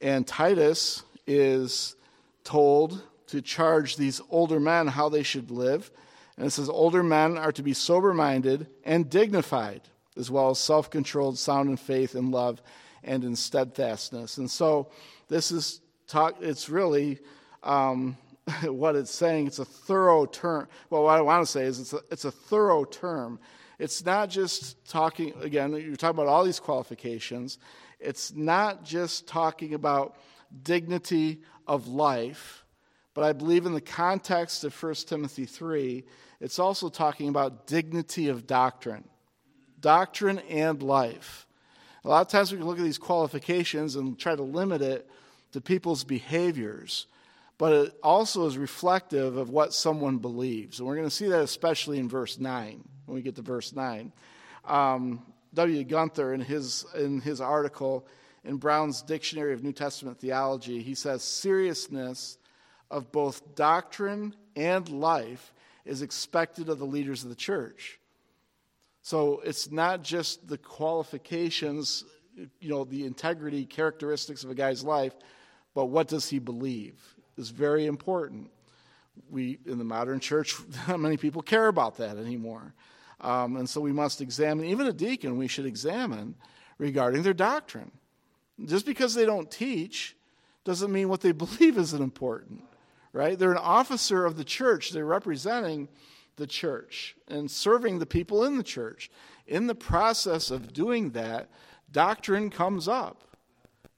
and 0.00 0.26
Titus 0.26 1.02
is 1.26 1.96
told 2.44 3.02
to 3.28 3.40
charge 3.40 3.96
these 3.96 4.20
older 4.30 4.60
men 4.60 4.86
how 4.88 5.08
they 5.08 5.22
should 5.22 5.50
live. 5.50 5.90
And 6.36 6.46
it 6.46 6.50
says, 6.50 6.68
Older 6.68 7.02
men 7.02 7.36
are 7.36 7.52
to 7.52 7.62
be 7.62 7.74
sober 7.74 8.14
minded 8.14 8.66
and 8.84 9.08
dignified, 9.08 9.82
as 10.16 10.30
well 10.30 10.50
as 10.50 10.58
self 10.58 10.90
controlled, 10.90 11.38
sound 11.38 11.68
in 11.68 11.76
faith 11.76 12.14
and 12.14 12.30
love 12.30 12.62
and 13.04 13.24
in 13.24 13.36
steadfastness. 13.36 14.38
And 14.38 14.50
so 14.50 14.90
this 15.28 15.50
is 15.50 15.80
talk, 16.06 16.36
it's 16.40 16.68
really 16.68 17.18
um, 17.62 18.16
what 18.64 18.96
it's 18.96 19.10
saying. 19.10 19.46
It's 19.46 19.58
a 19.58 19.64
thorough 19.64 20.26
term. 20.26 20.68
Well, 20.90 21.04
what 21.04 21.18
I 21.18 21.22
want 21.22 21.44
to 21.44 21.50
say 21.50 21.64
is 21.64 21.80
it's 21.80 21.92
a, 21.92 22.00
it's 22.10 22.24
a 22.24 22.30
thorough 22.30 22.84
term. 22.84 23.38
It's 23.78 24.04
not 24.04 24.30
just 24.30 24.84
talking, 24.86 25.34
again, 25.40 25.72
you're 25.72 25.96
talking 25.96 26.16
about 26.16 26.28
all 26.28 26.44
these 26.44 26.60
qualifications. 26.60 27.58
It's 27.98 28.32
not 28.34 28.84
just 28.84 29.26
talking 29.26 29.74
about 29.74 30.16
dignity 30.62 31.42
of 31.66 31.88
life, 31.88 32.61
but 33.14 33.24
I 33.24 33.32
believe 33.32 33.66
in 33.66 33.74
the 33.74 33.80
context 33.80 34.64
of 34.64 34.82
1 34.82 34.94
Timothy 35.06 35.44
3, 35.44 36.04
it's 36.40 36.58
also 36.58 36.88
talking 36.88 37.28
about 37.28 37.66
dignity 37.66 38.28
of 38.28 38.46
doctrine. 38.46 39.04
Doctrine 39.80 40.38
and 40.48 40.82
life. 40.82 41.46
A 42.04 42.08
lot 42.08 42.22
of 42.22 42.28
times 42.28 42.50
we 42.50 42.58
can 42.58 42.66
look 42.66 42.78
at 42.78 42.84
these 42.84 42.98
qualifications 42.98 43.96
and 43.96 44.18
try 44.18 44.34
to 44.34 44.42
limit 44.42 44.82
it 44.82 45.08
to 45.52 45.60
people's 45.60 46.04
behaviors, 46.04 47.06
but 47.58 47.72
it 47.72 47.94
also 48.02 48.46
is 48.46 48.58
reflective 48.58 49.36
of 49.36 49.50
what 49.50 49.74
someone 49.74 50.18
believes. 50.18 50.78
And 50.78 50.88
we're 50.88 50.96
going 50.96 51.08
to 51.08 51.14
see 51.14 51.28
that 51.28 51.42
especially 51.42 51.98
in 51.98 52.08
verse 52.08 52.38
9 52.38 52.82
when 53.06 53.14
we 53.14 53.22
get 53.22 53.36
to 53.36 53.42
verse 53.42 53.72
9. 53.72 54.12
Um, 54.64 55.22
W. 55.54 55.84
Gunther, 55.84 56.32
in 56.32 56.40
his, 56.40 56.86
in 56.96 57.20
his 57.20 57.40
article 57.40 58.06
in 58.44 58.56
Brown's 58.56 59.02
Dictionary 59.02 59.52
of 59.52 59.62
New 59.62 59.72
Testament 59.72 60.18
Theology, 60.18 60.82
he 60.82 60.94
says 60.94 61.22
seriousness 61.22 62.38
of 62.92 63.10
both 63.10 63.56
doctrine 63.56 64.36
and 64.54 64.88
life 64.88 65.52
is 65.84 66.02
expected 66.02 66.68
of 66.68 66.78
the 66.78 66.84
leaders 66.84 67.24
of 67.24 67.30
the 67.30 67.34
church. 67.34 67.98
So 69.02 69.40
it's 69.44 69.72
not 69.72 70.02
just 70.02 70.46
the 70.46 70.58
qualifications, 70.58 72.04
you 72.60 72.70
know, 72.70 72.84
the 72.84 73.04
integrity 73.04 73.64
characteristics 73.64 74.44
of 74.44 74.50
a 74.50 74.54
guy's 74.54 74.84
life, 74.84 75.14
but 75.74 75.86
what 75.86 76.06
does 76.06 76.28
he 76.28 76.38
believe 76.38 76.94
is 77.36 77.50
very 77.50 77.86
important. 77.86 78.50
We, 79.30 79.58
in 79.66 79.78
the 79.78 79.84
modern 79.84 80.20
church, 80.20 80.54
not 80.88 81.00
many 81.00 81.16
people 81.16 81.42
care 81.42 81.66
about 81.66 81.96
that 81.96 82.16
anymore. 82.16 82.74
Um, 83.20 83.56
and 83.56 83.68
so 83.68 83.80
we 83.80 83.92
must 83.92 84.20
examine, 84.20 84.66
even 84.66 84.86
a 84.86 84.92
deacon, 84.92 85.38
we 85.38 85.48
should 85.48 85.66
examine 85.66 86.34
regarding 86.78 87.22
their 87.22 87.34
doctrine. 87.34 87.90
Just 88.64 88.84
because 88.84 89.14
they 89.14 89.24
don't 89.24 89.50
teach 89.50 90.16
doesn't 90.64 90.92
mean 90.92 91.08
what 91.08 91.20
they 91.20 91.32
believe 91.44 91.78
isn't 91.78 92.02
important, 92.02 92.62
right? 93.12 93.38
They're 93.38 93.52
an 93.52 93.58
officer 93.58 94.24
of 94.24 94.36
the 94.36 94.44
church, 94.44 94.90
they're 94.90 95.04
representing 95.04 95.88
the 96.36 96.46
church 96.46 97.14
and 97.28 97.50
serving 97.50 97.98
the 97.98 98.06
people 98.06 98.44
in 98.44 98.56
the 98.56 98.62
church. 98.62 99.10
In 99.46 99.66
the 99.66 99.74
process 99.74 100.50
of 100.50 100.72
doing 100.72 101.10
that, 101.10 101.50
doctrine 101.90 102.50
comes 102.50 102.88
up. 102.88 103.24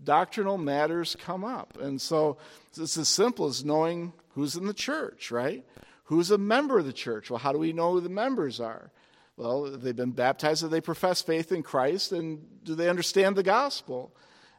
Doctrinal 0.02 0.58
matters 0.58 1.16
come 1.18 1.44
up. 1.44 1.78
And 1.80 2.00
so 2.00 2.38
it's 2.76 2.98
as 2.98 3.08
simple 3.08 3.46
as 3.46 3.64
knowing 3.64 4.12
who's 4.30 4.56
in 4.56 4.66
the 4.66 4.74
church, 4.74 5.30
right? 5.30 5.64
Who's 6.04 6.30
a 6.30 6.38
member 6.38 6.78
of 6.78 6.86
the 6.86 6.92
church? 6.92 7.30
Well, 7.30 7.38
how 7.38 7.52
do 7.52 7.58
we 7.58 7.72
know 7.72 7.92
who 7.92 8.00
the 8.00 8.08
members 8.08 8.60
are? 8.60 8.90
Well, 9.36 9.64
they've 9.64 9.96
been 9.96 10.12
baptized, 10.12 10.62
do 10.62 10.68
they 10.68 10.80
profess 10.80 11.22
faith 11.22 11.50
in 11.50 11.62
Christ, 11.62 12.12
and 12.12 12.44
do 12.62 12.74
they 12.74 12.88
understand 12.88 13.36
the 13.36 13.42
gospel? 13.42 14.14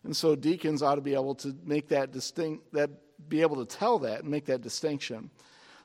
And 0.06 0.16
so 0.16 0.36
deacons 0.36 0.84
ought 0.84 0.96
to 0.96 1.02
be 1.02 1.16
able 1.16 1.36
to 1.36 1.56
make 1.64 1.90
that 1.90 2.12
distinct, 2.12 2.72
that 2.74 2.90
be 3.28 3.42
able 3.42 3.66
to 3.66 3.66
tell 3.66 4.00
that 4.00 4.22
and 4.22 4.30
make 4.30 4.46
that 4.46 4.62
distinction. 4.62 5.32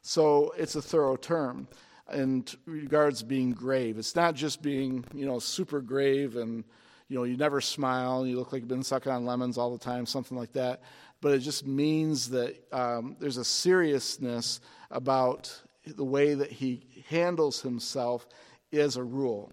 So 0.03 0.53
it's 0.57 0.77
a 0.77 0.83
thorough 0.83 1.17
term 1.17 1.67
in 2.12 2.45
regards 2.67 3.23
being 3.23 3.53
grave. 3.53 3.99
It's 3.99 4.15
not 4.15 4.35
just 4.35 4.62
being, 4.62 5.05
you 5.15 5.27
know, 5.27 5.39
super 5.39 5.81
grave 5.81 6.37
and, 6.37 6.65
you 7.09 7.17
know, 7.17 7.25
you 7.25 7.37
never 7.37 7.61
smile, 7.61 8.27
you 8.27 8.39
look 8.39 8.53
like 8.53 8.61
you've 8.61 8.69
been 8.69 8.83
sucking 8.83 9.11
on 9.11 9.25
lemons 9.25 9.57
all 9.57 9.73
the 9.73 9.83
time, 9.83 10.05
something 10.07 10.37
like 10.37 10.53
that. 10.53 10.83
But 11.23 11.33
it 11.33 11.39
just 11.39 11.67
means 11.67 12.29
that 12.31 12.57
um, 12.73 13.17
there's 13.21 13.37
a 13.37 13.45
seriousness 13.45 14.61
about 14.91 15.62
the 15.87 16.05
way 16.05 16.35
that 16.35 16.50
he 16.50 17.05
handles 17.09 17.62
himself 17.62 18.27
as 18.73 18.97
a 18.97 19.03
rule. 19.03 19.50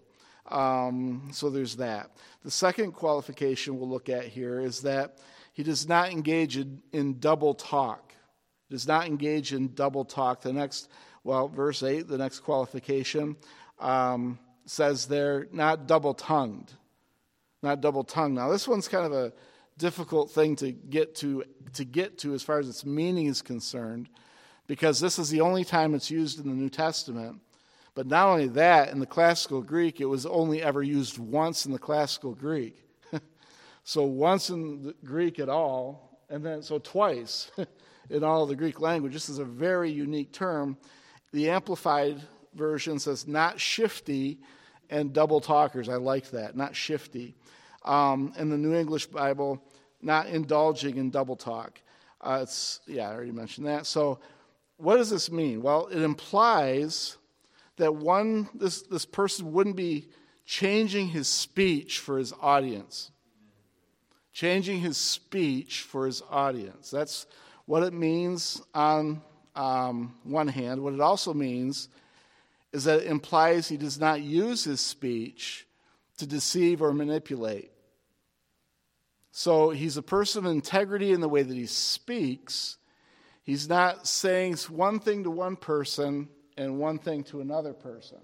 Um, 0.50 1.30
so 1.32 1.50
there's 1.50 1.76
that. 1.78 2.12
The 2.44 2.52
second 2.52 2.94
qualification 2.94 3.78
we'll 3.78 3.90
look 3.90 4.10
at 4.10 4.26
here 4.26 4.60
is 4.60 4.82
that 4.82 5.18
he 5.54 5.64
does 5.64 5.88
not 5.88 6.12
engage 6.12 6.58
in, 6.58 6.82
in 6.92 7.20
double 7.20 7.54
talk. 7.54 8.14
Does 8.70 8.88
not 8.88 9.08
engage 9.08 9.54
in 9.54 9.74
double 9.74 10.06
talk. 10.06 10.42
The 10.42 10.54
next, 10.54 10.90
well, 11.24 11.48
verse 11.48 11.84
8, 11.84 12.08
the 12.08 12.18
next 12.18 12.40
qualification 12.42 13.36
um, 13.80 14.40
says 14.66 15.06
they're 15.06 15.48
not 15.52 15.88
double 15.88 16.14
tongued. 16.14 16.72
Not 17.64 17.82
double 17.82 18.04
tongued. 18.04 18.36
Now, 18.36 18.50
this 18.50 18.68
one's 18.68 18.88
kind 18.88 19.06
of 19.06 19.14
a 19.14 19.34
difficult 19.78 20.32
thing 20.32 20.56
to 20.56 20.72
get 20.72 21.16
to 21.16 21.44
to 21.74 21.86
get 21.86 22.18
to 22.20 22.34
as 22.34 22.42
far 22.42 22.60
as 22.60 22.68
its 22.68 22.86
meaning 22.86 23.28
is 23.28 23.42
concerned 23.42 24.10
because 24.66 25.00
this 25.00 25.20
is 25.20 25.30
the 25.30 25.42
only 25.42 25.64
time 25.64 25.94
it's 25.94 26.12
used 26.12 26.40
in 26.40 26.50
the 26.50 26.56
New 26.56 26.70
Testament. 26.70 27.42
But 27.98 28.06
not 28.06 28.28
only 28.28 28.48
that, 28.50 28.92
in 28.92 29.00
the 29.00 29.08
classical 29.08 29.64
Greek, 29.64 30.00
it 30.00 30.06
was 30.06 30.28
only 30.28 30.62
ever 30.62 30.84
used 30.84 31.18
once 31.18 31.66
in 31.66 31.72
the 31.72 31.80
classical 31.80 32.36
Greek. 32.36 32.86
so 33.84 34.04
once 34.04 34.52
in 34.52 34.84
the 34.84 34.96
Greek 35.04 35.40
at 35.40 35.50
all, 35.50 36.22
and 36.30 36.46
then 36.46 36.62
so 36.62 36.78
twice 36.78 37.50
in 38.12 38.24
all 38.24 38.46
the 38.46 38.56
Greek 38.56 38.80
language. 38.80 39.14
This 39.14 39.30
is 39.30 39.40
a 39.40 39.44
very 39.44 39.90
unique 39.90 40.32
term. 40.32 40.78
The 41.34 41.50
Amplified 41.50 42.22
version 42.54 43.00
says 43.00 43.28
not 43.28 43.60
shifty 43.60 44.42
and 44.92 45.12
double 45.12 45.42
talkers. 45.42 45.90
I 45.90 45.96
like 45.96 46.30
that, 46.30 46.56
not 46.56 46.76
shifty. 46.76 47.34
Um, 47.84 48.32
in 48.38 48.52
the 48.52 48.60
New 48.60 48.76
English 48.76 49.08
Bible, 49.08 49.60
not 50.04 50.28
indulging 50.28 50.98
in 50.98 51.10
double 51.10 51.36
talk. 51.36 51.82
Uh, 52.22 52.42
it's 52.44 52.80
yeah, 52.86 53.10
I 53.10 53.16
already 53.16 53.32
mentioned 53.32 53.66
that. 53.66 53.88
So 53.88 54.20
what 54.78 54.98
does 54.98 55.10
this 55.10 55.32
mean? 55.32 55.64
Well, 55.64 55.88
it 55.88 56.04
implies 56.04 57.18
that 57.78 57.96
one, 57.96 58.50
this, 58.54 58.82
this 58.84 59.06
person 59.06 59.52
wouldn't 59.54 59.76
be 59.76 60.10
changing 60.46 61.10
his 61.10 61.28
speech 61.28 62.00
for 62.00 62.18
his 62.18 62.34
audience. 62.42 63.12
Changing 64.34 64.80
his 64.80 64.98
speech 64.98 65.82
for 65.82 66.06
his 66.06 66.22
audience. 66.30 66.92
That's 66.92 67.26
what 67.66 67.84
it 67.84 67.94
means 67.94 68.62
on 68.74 69.22
um, 69.56 70.16
one 70.24 70.48
hand. 70.48 70.82
What 70.82 70.94
it 70.94 71.02
also 71.02 71.34
means 71.34 71.90
is 72.72 72.84
that 72.84 73.02
it 73.02 73.08
implies 73.08 73.68
he 73.68 73.78
does 73.78 74.00
not 74.00 74.22
use 74.22 74.64
his 74.64 74.82
speech 74.82 75.66
to 76.18 76.28
deceive 76.28 76.82
or 76.82 76.94
manipulate. 76.94 77.72
So 79.32 79.70
he's 79.70 79.98
a 79.98 80.04
person 80.04 80.46
of 80.46 80.52
integrity 80.52 81.12
in 81.12 81.22
the 81.22 81.30
way 81.30 81.44
that 81.44 81.56
he 81.56 81.68
speaks, 81.68 82.78
He's 83.48 83.70
not 83.70 84.06
saying 84.06 84.58
one 84.68 85.00
thing 85.00 85.24
to 85.24 85.32
one 85.32 85.56
person 85.56 86.28
and 86.58 86.80
one 86.80 86.98
thing 86.98 87.24
to 87.26 87.42
another 87.42 87.74
person. 87.74 88.20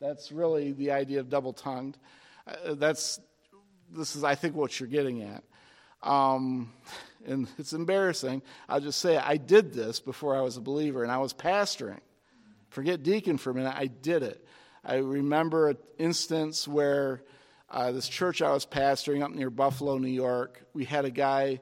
That's 0.00 0.32
really 0.32 0.72
the 0.72 0.92
idea 0.92 1.20
of 1.20 1.28
double 1.28 1.52
tongued. 1.52 1.98
Uh, 2.46 2.74
that's 2.74 3.20
this 3.92 4.16
is, 4.16 4.24
I 4.24 4.34
think, 4.34 4.54
what 4.54 4.78
you're 4.78 4.88
getting 4.88 5.22
at. 5.22 5.42
Um, 6.02 6.72
and 7.26 7.48
it's 7.58 7.72
embarrassing. 7.72 8.42
I'll 8.68 8.80
just 8.80 9.00
say 9.00 9.16
I 9.16 9.36
did 9.36 9.72
this 9.72 10.00
before 10.00 10.36
I 10.36 10.40
was 10.40 10.56
a 10.56 10.60
believer, 10.60 11.02
and 11.02 11.12
I 11.12 11.18
was 11.18 11.32
pastoring. 11.32 12.00
Forget 12.70 13.02
deacon 13.02 13.36
for 13.36 13.50
a 13.50 13.54
minute. 13.54 13.74
I 13.76 13.86
did 13.86 14.22
it. 14.22 14.44
I 14.84 14.96
remember 14.96 15.68
an 15.70 15.76
instance 15.98 16.66
where 16.66 17.22
uh, 17.68 17.92
this 17.92 18.08
church 18.08 18.40
I 18.40 18.52
was 18.52 18.64
pastoring 18.64 19.22
up 19.22 19.32
near 19.32 19.50
Buffalo, 19.50 19.98
New 19.98 20.08
York, 20.08 20.64
we 20.72 20.84
had 20.84 21.04
a 21.04 21.10
guy 21.10 21.60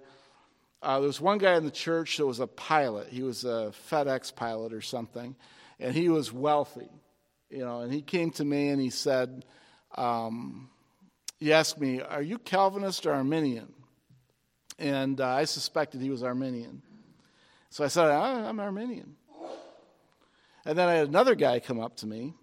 uh, 0.80 1.00
there 1.00 1.08
was 1.08 1.20
one 1.20 1.38
guy 1.38 1.56
in 1.56 1.64
the 1.64 1.70
church 1.70 2.18
that 2.18 2.26
was 2.26 2.38
a 2.38 2.46
pilot. 2.46 3.08
He 3.08 3.22
was 3.22 3.44
a 3.44 3.72
FedEx 3.90 4.34
pilot 4.34 4.72
or 4.72 4.80
something, 4.80 5.34
and 5.78 5.94
he 5.94 6.08
was 6.08 6.32
wealthy, 6.32 6.90
you 7.50 7.64
know. 7.64 7.80
And 7.80 7.92
he 7.92 8.02
came 8.02 8.30
to 8.32 8.44
me 8.44 8.68
and 8.68 8.80
he 8.80 8.90
said, 8.90 9.44
um, 9.94 10.70
he 11.38 11.52
asked 11.52 11.80
me, 11.80 12.00
"Are 12.00 12.22
you 12.22 12.38
Calvinist 12.38 13.06
or 13.06 13.12
Arminian?" 13.12 13.72
And 14.78 15.20
uh, 15.20 15.28
I 15.28 15.44
suspected 15.44 16.00
he 16.00 16.10
was 16.10 16.22
Arminian, 16.22 16.82
so 17.70 17.84
I 17.84 17.88
said, 17.88 18.10
"I'm 18.10 18.60
Arminian." 18.60 19.16
And 20.64 20.76
then 20.76 20.88
I 20.88 20.94
had 20.94 21.08
another 21.08 21.34
guy 21.34 21.60
come 21.60 21.80
up 21.80 21.96
to 21.98 22.06
me 22.06 22.34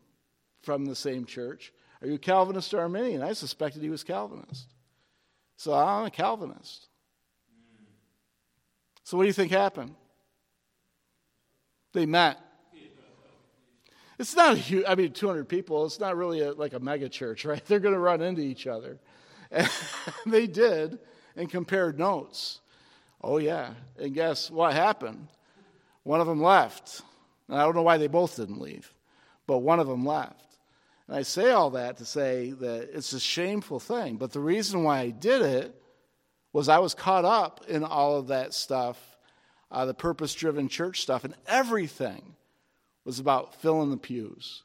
from 0.63 0.85
the 0.85 0.95
same 0.95 1.25
church. 1.25 1.71
Are 2.01 2.07
you 2.07 2.17
Calvinist 2.17 2.73
or 2.73 2.79
Arminian? 2.79 3.21
I 3.21 3.33
suspected 3.33 3.81
he 3.81 3.89
was 3.89 4.03
Calvinist. 4.03 4.67
So 5.57 5.73
I'm 5.73 6.05
a 6.05 6.11
Calvinist. 6.11 6.87
So, 9.03 9.17
what 9.17 9.23
do 9.23 9.27
you 9.27 9.33
think 9.33 9.51
happened? 9.51 9.95
They 11.93 12.05
met. 12.05 12.39
It's 14.17 14.35
not 14.35 14.53
a 14.53 14.57
huge, 14.57 14.85
I 14.87 14.95
mean, 14.95 15.11
200 15.11 15.47
people, 15.47 15.85
it's 15.85 15.99
not 15.99 16.15
really 16.15 16.41
a, 16.41 16.53
like 16.53 16.73
a 16.73 16.79
mega 16.79 17.09
church, 17.09 17.45
right? 17.45 17.63
They're 17.67 17.79
going 17.79 17.93
to 17.93 17.99
run 17.99 18.21
into 18.21 18.41
each 18.41 18.67
other. 18.67 18.99
And 19.51 19.69
they 20.25 20.47
did 20.47 20.99
and 21.35 21.49
compared 21.49 21.99
notes. 21.99 22.61
Oh, 23.21 23.37
yeah. 23.37 23.73
And 23.99 24.13
guess 24.13 24.49
what 24.49 24.73
happened? 24.73 25.27
One 26.03 26.21
of 26.21 26.27
them 26.27 26.41
left. 26.41 27.01
And 27.47 27.57
I 27.57 27.63
don't 27.63 27.75
know 27.75 27.81
why 27.81 27.97
they 27.97 28.07
both 28.07 28.35
didn't 28.35 28.61
leave, 28.61 28.93
but 29.47 29.59
one 29.59 29.79
of 29.79 29.87
them 29.87 30.05
left. 30.05 30.57
And 31.07 31.17
I 31.17 31.21
say 31.23 31.51
all 31.51 31.71
that 31.71 31.97
to 31.97 32.05
say 32.05 32.51
that 32.51 32.89
it's 32.93 33.13
a 33.13 33.19
shameful 33.19 33.79
thing. 33.79 34.17
But 34.17 34.31
the 34.31 34.39
reason 34.39 34.83
why 34.83 34.99
I 34.99 35.09
did 35.09 35.41
it 35.41 35.81
was 36.53 36.69
I 36.69 36.79
was 36.79 36.93
caught 36.93 37.25
up 37.25 37.65
in 37.67 37.83
all 37.83 38.17
of 38.17 38.27
that 38.27 38.53
stuff, 38.53 38.97
uh, 39.71 39.85
the 39.85 39.93
purpose 39.93 40.33
driven 40.33 40.69
church 40.69 41.01
stuff, 41.01 41.23
and 41.25 41.35
everything 41.47 42.34
was 43.05 43.19
about 43.19 43.55
filling 43.61 43.91
the 43.91 43.97
pews. 43.97 44.63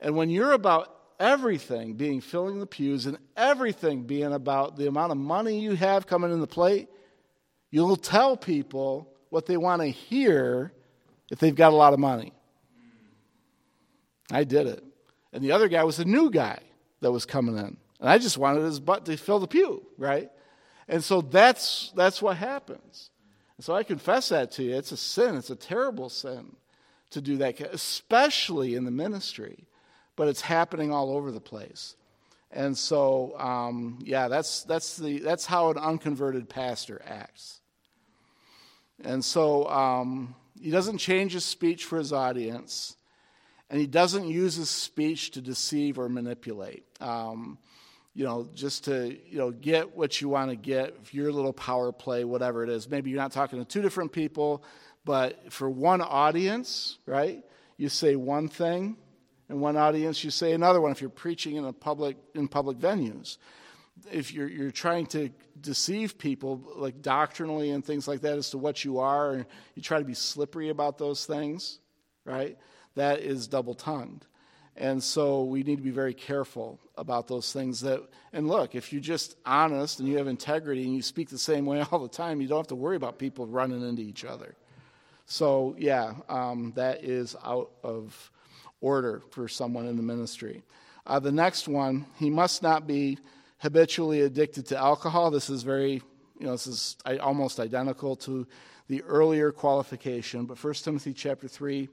And 0.00 0.16
when 0.16 0.30
you're 0.30 0.52
about 0.52 0.92
everything 1.18 1.94
being 1.94 2.20
filling 2.20 2.60
the 2.60 2.66
pews 2.66 3.06
and 3.06 3.18
everything 3.36 4.02
being 4.02 4.32
about 4.32 4.76
the 4.76 4.86
amount 4.86 5.10
of 5.12 5.18
money 5.18 5.60
you 5.60 5.74
have 5.74 6.06
coming 6.06 6.32
in 6.32 6.40
the 6.40 6.46
plate, 6.46 6.88
you'll 7.70 7.96
tell 7.96 8.36
people 8.36 9.12
what 9.30 9.46
they 9.46 9.56
want 9.56 9.82
to 9.82 9.88
hear 9.88 10.72
if 11.30 11.38
they've 11.38 11.54
got 11.54 11.72
a 11.72 11.76
lot 11.76 11.92
of 11.92 11.98
money. 11.98 12.32
I 14.30 14.44
did 14.44 14.66
it. 14.66 14.84
And 15.32 15.42
the 15.42 15.52
other 15.52 15.68
guy 15.68 15.82
was 15.84 15.98
a 15.98 16.04
new 16.04 16.30
guy 16.30 16.60
that 17.00 17.10
was 17.10 17.26
coming 17.26 17.56
in. 17.56 17.76
And 18.00 18.08
I 18.08 18.18
just 18.18 18.38
wanted 18.38 18.62
his 18.62 18.80
butt 18.80 19.06
to 19.06 19.16
fill 19.16 19.38
the 19.38 19.46
pew, 19.46 19.84
right? 19.98 20.30
And 20.88 21.02
so 21.02 21.20
that's, 21.20 21.92
that's 21.96 22.22
what 22.22 22.36
happens. 22.36 23.10
And 23.56 23.64
so 23.64 23.74
I 23.74 23.82
confess 23.82 24.28
that 24.28 24.52
to 24.52 24.62
you. 24.62 24.76
It's 24.76 24.92
a 24.92 24.96
sin, 24.96 25.34
it's 25.36 25.50
a 25.50 25.56
terrible 25.56 26.08
sin 26.08 26.54
to 27.10 27.20
do 27.20 27.36
that, 27.38 27.60
especially 27.60 28.74
in 28.74 28.84
the 28.84 28.90
ministry. 28.90 29.66
But 30.16 30.28
it's 30.28 30.40
happening 30.40 30.92
all 30.92 31.10
over 31.10 31.30
the 31.30 31.40
place. 31.40 31.94
And 32.50 32.76
so, 32.76 33.38
um, 33.38 33.98
yeah, 34.02 34.28
that's, 34.28 34.62
that's, 34.62 34.96
the, 34.96 35.18
that's 35.18 35.44
how 35.44 35.70
an 35.70 35.76
unconverted 35.76 36.48
pastor 36.48 37.02
acts. 37.06 37.60
And 39.04 39.22
so 39.24 39.68
um, 39.68 40.34
he 40.60 40.70
doesn't 40.70 40.98
change 40.98 41.32
his 41.32 41.44
speech 41.44 41.84
for 41.84 41.98
his 41.98 42.12
audience, 42.12 42.96
and 43.68 43.78
he 43.78 43.86
doesn't 43.86 44.26
use 44.26 44.54
his 44.54 44.70
speech 44.70 45.32
to 45.32 45.42
deceive 45.42 45.98
or 45.98 46.08
manipulate. 46.08 46.84
Um, 47.00 47.58
you 48.14 48.24
know, 48.24 48.48
just 48.54 48.84
to, 48.84 49.14
you 49.28 49.36
know, 49.36 49.50
get 49.50 49.94
what 49.94 50.22
you 50.22 50.30
want 50.30 50.48
to 50.48 50.56
get, 50.56 51.12
your 51.12 51.30
little 51.30 51.52
power 51.52 51.92
play, 51.92 52.24
whatever 52.24 52.64
it 52.64 52.70
is. 52.70 52.88
Maybe 52.88 53.10
you're 53.10 53.20
not 53.20 53.32
talking 53.32 53.58
to 53.58 53.64
two 53.66 53.82
different 53.82 54.12
people, 54.12 54.64
but 55.06 55.52
for 55.52 55.70
one 55.70 56.00
audience, 56.02 56.98
right, 57.06 57.42
you 57.76 57.88
say 57.88 58.16
one 58.16 58.48
thing, 58.48 58.96
and 59.48 59.60
one 59.60 59.76
audience 59.76 60.24
you 60.24 60.30
say 60.30 60.52
another 60.52 60.80
one 60.80 60.90
if 60.90 61.00
you're 61.00 61.08
preaching 61.08 61.54
in 61.54 61.64
a 61.64 61.72
public 61.72 62.16
in 62.34 62.48
public 62.48 62.78
venues. 62.78 63.38
If 64.10 64.34
you're 64.34 64.48
you're 64.48 64.72
trying 64.72 65.06
to 65.06 65.30
deceive 65.60 66.18
people 66.18 66.60
like 66.74 67.02
doctrinally 67.02 67.70
and 67.70 67.84
things 67.84 68.08
like 68.08 68.22
that 68.22 68.36
as 68.36 68.50
to 68.50 68.58
what 68.58 68.84
you 68.84 68.98
are, 68.98 69.32
and 69.32 69.46
you 69.76 69.82
try 69.82 70.00
to 70.00 70.04
be 70.04 70.12
slippery 70.12 70.70
about 70.70 70.98
those 70.98 71.24
things, 71.24 71.78
right? 72.24 72.58
That 72.96 73.20
is 73.20 73.46
double 73.46 73.74
tongued. 73.74 74.26
And 74.78 75.00
so 75.00 75.44
we 75.44 75.62
need 75.62 75.76
to 75.76 75.82
be 75.82 75.90
very 75.90 76.14
careful 76.14 76.80
about 76.98 77.28
those 77.28 77.52
things 77.52 77.80
that 77.82 78.02
and 78.32 78.48
look, 78.48 78.74
if 78.74 78.92
you're 78.92 79.00
just 79.00 79.36
honest 79.46 80.00
and 80.00 80.08
you 80.08 80.18
have 80.18 80.26
integrity 80.26 80.82
and 80.82 80.96
you 80.96 81.02
speak 81.02 81.28
the 81.28 81.38
same 81.38 81.64
way 81.64 81.80
all 81.92 82.00
the 82.00 82.08
time, 82.08 82.40
you 82.40 82.48
don't 82.48 82.58
have 82.58 82.66
to 82.66 82.74
worry 82.74 82.96
about 82.96 83.20
people 83.20 83.46
running 83.46 83.88
into 83.88 84.02
each 84.02 84.24
other. 84.24 84.56
So 85.26 85.74
yeah, 85.78 86.14
um, 86.28 86.72
that 86.76 87.04
is 87.04 87.36
out 87.44 87.70
of 87.82 88.30
order 88.80 89.22
for 89.30 89.48
someone 89.48 89.86
in 89.86 89.96
the 89.96 90.02
ministry. 90.02 90.62
Uh, 91.06 91.18
the 91.18 91.32
next 91.32 91.68
one, 91.68 92.06
he 92.18 92.30
must 92.30 92.62
not 92.62 92.86
be 92.86 93.18
habitually 93.58 94.22
addicted 94.22 94.66
to 94.66 94.78
alcohol. 94.78 95.30
This 95.30 95.50
is 95.50 95.62
very, 95.62 96.02
you 96.38 96.46
know, 96.46 96.52
this 96.52 96.66
is 96.66 96.96
almost 97.20 97.60
identical 97.60 98.16
to 98.16 98.46
the 98.88 99.02
earlier 99.02 99.52
qualification. 99.52 100.46
But 100.46 100.62
1 100.62 100.74
Timothy 100.74 101.12
chapter 101.12 101.48
3, 101.48 101.88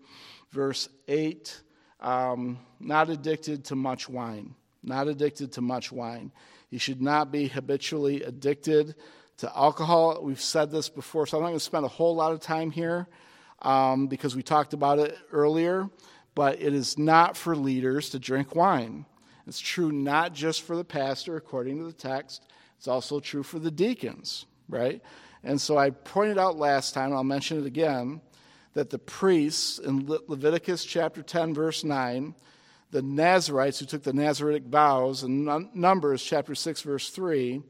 verse 0.51 0.89
8, 1.07 1.61
um, 2.01 2.59
not 2.79 3.09
addicted 3.09 3.65
to 3.65 3.75
much 3.75 4.09
wine. 4.09 4.55
Not 4.83 5.07
addicted 5.07 5.53
to 5.53 5.61
much 5.61 5.91
wine. 5.91 6.31
You 6.69 6.79
should 6.79 7.01
not 7.01 7.31
be 7.31 7.47
habitually 7.47 8.23
addicted 8.23 8.95
to 9.43 9.57
alcohol. 9.57 10.19
We've 10.21 10.39
said 10.39 10.71
this 10.71 10.87
before, 10.87 11.27
so 11.27 11.37
I'm 11.37 11.43
not 11.43 11.49
going 11.49 11.59
to 11.59 11.63
spend 11.63 11.83
a 11.85 11.89
whole 11.89 12.15
lot 12.15 12.31
of 12.31 12.39
time 12.39 12.71
here 12.71 13.07
um, 13.61 14.07
because 14.07 14.37
we 14.37 14.41
talked 14.41 14.73
about 14.73 14.99
it 14.99 15.17
earlier. 15.31 15.89
But 16.33 16.61
it 16.61 16.73
is 16.73 16.97
not 16.97 17.35
for 17.37 17.55
leaders 17.55 18.09
to 18.11 18.19
drink 18.19 18.55
wine. 18.55 19.05
It's 19.45 19.59
true 19.59 19.91
not 19.91 20.33
just 20.33 20.61
for 20.61 20.77
the 20.77 20.85
pastor, 20.85 21.35
according 21.35 21.77
to 21.79 21.83
the 21.83 21.93
text, 21.93 22.47
it's 22.77 22.87
also 22.87 23.19
true 23.19 23.43
for 23.43 23.59
the 23.59 23.69
deacons, 23.69 24.45
right? 24.69 25.01
And 25.43 25.59
so 25.59 25.77
I 25.77 25.89
pointed 25.89 26.37
out 26.37 26.57
last 26.57 26.93
time, 26.93 27.13
I'll 27.13 27.25
mention 27.25 27.59
it 27.59 27.65
again, 27.65 28.21
that 28.73 28.89
the 28.89 28.97
priests 28.97 29.77
in 29.77 30.07
Le- 30.07 30.19
Leviticus 30.27 30.85
chapter 30.85 31.21
10, 31.21 31.53
verse 31.53 31.83
9, 31.83 32.33
the 32.91 33.01
Nazarites 33.01 33.79
who 33.79 33.85
took 33.85 34.03
the 34.03 34.13
Nazaritic 34.13 34.63
vows 34.67 35.23
in 35.23 35.69
Numbers 35.73 36.23
chapter 36.23 36.55
6, 36.55 36.81
verse 36.81 37.09
3, 37.09 37.61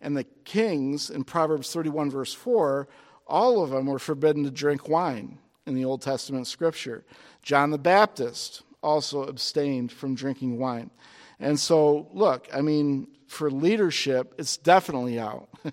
and 0.00 0.16
the 0.16 0.24
kings 0.44 1.10
in 1.10 1.24
Proverbs 1.24 1.72
31, 1.72 2.10
verse 2.10 2.32
4, 2.32 2.88
all 3.26 3.62
of 3.62 3.70
them 3.70 3.86
were 3.86 3.98
forbidden 3.98 4.44
to 4.44 4.50
drink 4.50 4.88
wine 4.88 5.38
in 5.66 5.74
the 5.74 5.84
Old 5.84 6.02
Testament 6.02 6.46
scripture. 6.46 7.04
John 7.42 7.70
the 7.70 7.78
Baptist 7.78 8.62
also 8.82 9.24
abstained 9.24 9.92
from 9.92 10.14
drinking 10.14 10.58
wine. 10.58 10.90
And 11.38 11.58
so, 11.58 12.08
look, 12.12 12.48
I 12.52 12.60
mean, 12.60 13.08
for 13.26 13.50
leadership, 13.50 14.34
it's 14.38 14.56
definitely 14.56 15.18
out. 15.18 15.48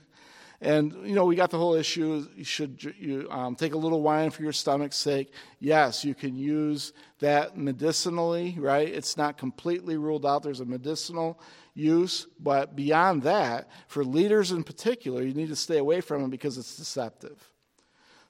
and, 0.61 0.93
you 1.03 1.15
know, 1.15 1.25
we 1.25 1.35
got 1.35 1.49
the 1.49 1.57
whole 1.57 1.73
issue 1.73 2.25
you 2.35 2.43
should 2.43 2.93
you, 2.97 3.27
um, 3.29 3.55
take 3.55 3.73
a 3.73 3.77
little 3.77 4.01
wine 4.01 4.29
for 4.29 4.43
your 4.43 4.53
stomach's 4.53 4.97
sake. 4.97 5.33
Yes, 5.59 6.05
you 6.05 6.13
can 6.13 6.35
use 6.35 6.93
that 7.19 7.57
medicinally, 7.57 8.55
right? 8.59 8.87
It's 8.87 9.17
not 9.17 9.37
completely 9.37 9.97
ruled 9.97 10.25
out. 10.25 10.43
There's 10.43 10.61
a 10.61 10.65
medicinal 10.65 11.39
use. 11.77 12.27
But 12.39 12.75
beyond 12.75 13.23
that, 13.23 13.69
for 13.87 14.03
leaders 14.03 14.51
in 14.51 14.63
particular, 14.63 15.21
you 15.21 15.33
need 15.33 15.49
to 15.49 15.55
stay 15.55 15.77
away 15.77 16.01
from 16.01 16.23
it 16.23 16.29
because 16.29 16.57
it's 16.57 16.75
deceptive. 16.75 17.51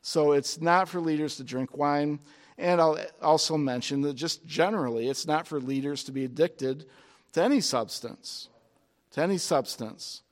So 0.01 0.33
it's 0.33 0.61
not 0.61 0.87
for 0.89 0.99
leaders 0.99 1.37
to 1.37 1.43
drink 1.43 1.75
wine. 1.75 2.19
And 2.57 2.81
I'll 2.81 2.99
also 3.21 3.57
mention 3.57 4.01
that 4.01 4.13
just 4.13 4.45
generally, 4.45 5.07
it's 5.07 5.27
not 5.27 5.47
for 5.47 5.59
leaders 5.59 6.03
to 6.05 6.11
be 6.11 6.25
addicted 6.25 6.85
to 7.33 7.43
any 7.43 7.61
substance, 7.61 8.49
to 9.11 9.21
any 9.21 9.37
substance. 9.37 10.23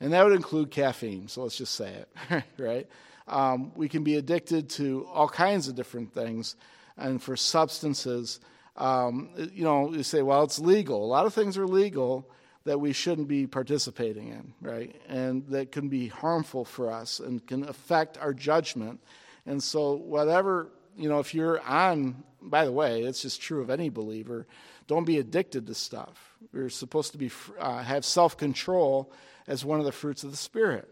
And 0.00 0.12
that 0.12 0.24
would 0.24 0.34
include 0.34 0.70
caffeine, 0.70 1.28
so 1.28 1.42
let's 1.42 1.56
just 1.56 1.74
say 1.74 1.92
it, 1.92 2.44
right? 2.58 2.86
Um, 3.28 3.72
we 3.76 3.88
can 3.88 4.02
be 4.02 4.16
addicted 4.16 4.68
to 4.70 5.06
all 5.12 5.28
kinds 5.28 5.68
of 5.68 5.74
different 5.74 6.12
things. 6.12 6.56
And 6.96 7.22
for 7.22 7.36
substances, 7.36 8.40
um, 8.76 9.30
you 9.52 9.62
know, 9.62 9.92
you 9.92 10.02
say, 10.02 10.22
well, 10.22 10.42
it's 10.42 10.58
legal. 10.58 11.04
A 11.04 11.06
lot 11.06 11.26
of 11.26 11.34
things 11.34 11.56
are 11.56 11.66
legal 11.66 12.30
that 12.64 12.78
we 12.80 12.92
shouldn't 12.92 13.28
be 13.28 13.46
participating 13.46 14.28
in, 14.28 14.52
right? 14.60 14.94
And 15.08 15.46
that 15.48 15.72
can 15.72 15.88
be 15.88 16.08
harmful 16.08 16.64
for 16.64 16.92
us 16.92 17.20
and 17.20 17.44
can 17.46 17.66
affect 17.68 18.18
our 18.18 18.34
judgment. 18.34 19.00
And 19.46 19.62
so, 19.62 19.94
whatever, 19.94 20.68
you 20.96 21.08
know, 21.08 21.20
if 21.20 21.34
you're 21.34 21.60
on, 21.62 22.22
by 22.42 22.64
the 22.64 22.72
way, 22.72 23.02
it's 23.02 23.22
just 23.22 23.40
true 23.40 23.62
of 23.62 23.70
any 23.70 23.88
believer, 23.88 24.46
don't 24.86 25.04
be 25.04 25.18
addicted 25.18 25.66
to 25.68 25.74
stuff. 25.74 26.34
We're 26.52 26.68
supposed 26.68 27.12
to 27.12 27.18
be 27.18 27.30
uh, 27.58 27.82
have 27.82 28.04
self 28.04 28.36
control 28.36 29.12
as 29.46 29.64
one 29.64 29.78
of 29.78 29.86
the 29.86 29.92
fruits 29.92 30.24
of 30.24 30.30
the 30.30 30.36
spirit. 30.36 30.88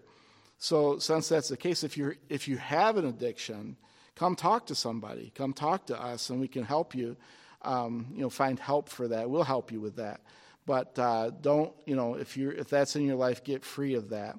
So, 0.58 0.98
since 0.98 1.28
that's 1.28 1.48
the 1.48 1.56
case, 1.56 1.84
if 1.84 1.96
you 1.96 2.14
if 2.28 2.48
you 2.48 2.56
have 2.56 2.96
an 2.96 3.06
addiction, 3.06 3.76
come 4.14 4.34
talk 4.34 4.66
to 4.66 4.74
somebody. 4.74 5.32
Come 5.34 5.52
talk 5.52 5.86
to 5.86 6.00
us, 6.00 6.30
and 6.30 6.40
we 6.40 6.48
can 6.48 6.64
help 6.64 6.94
you. 6.94 7.16
Um, 7.62 8.06
you 8.14 8.22
know, 8.22 8.30
find 8.30 8.58
help 8.58 8.88
for 8.88 9.08
that. 9.08 9.28
We'll 9.28 9.42
help 9.42 9.70
you 9.72 9.80
with 9.80 9.96
that. 9.96 10.20
But 10.68 10.98
uh, 10.98 11.30
don't 11.40 11.72
you 11.86 11.96
know 11.96 12.14
if 12.14 12.36
you 12.36 12.50
if 12.50 12.68
that's 12.68 12.94
in 12.94 13.06
your 13.06 13.16
life, 13.16 13.42
get 13.42 13.64
free 13.64 13.94
of 13.94 14.10
that. 14.10 14.38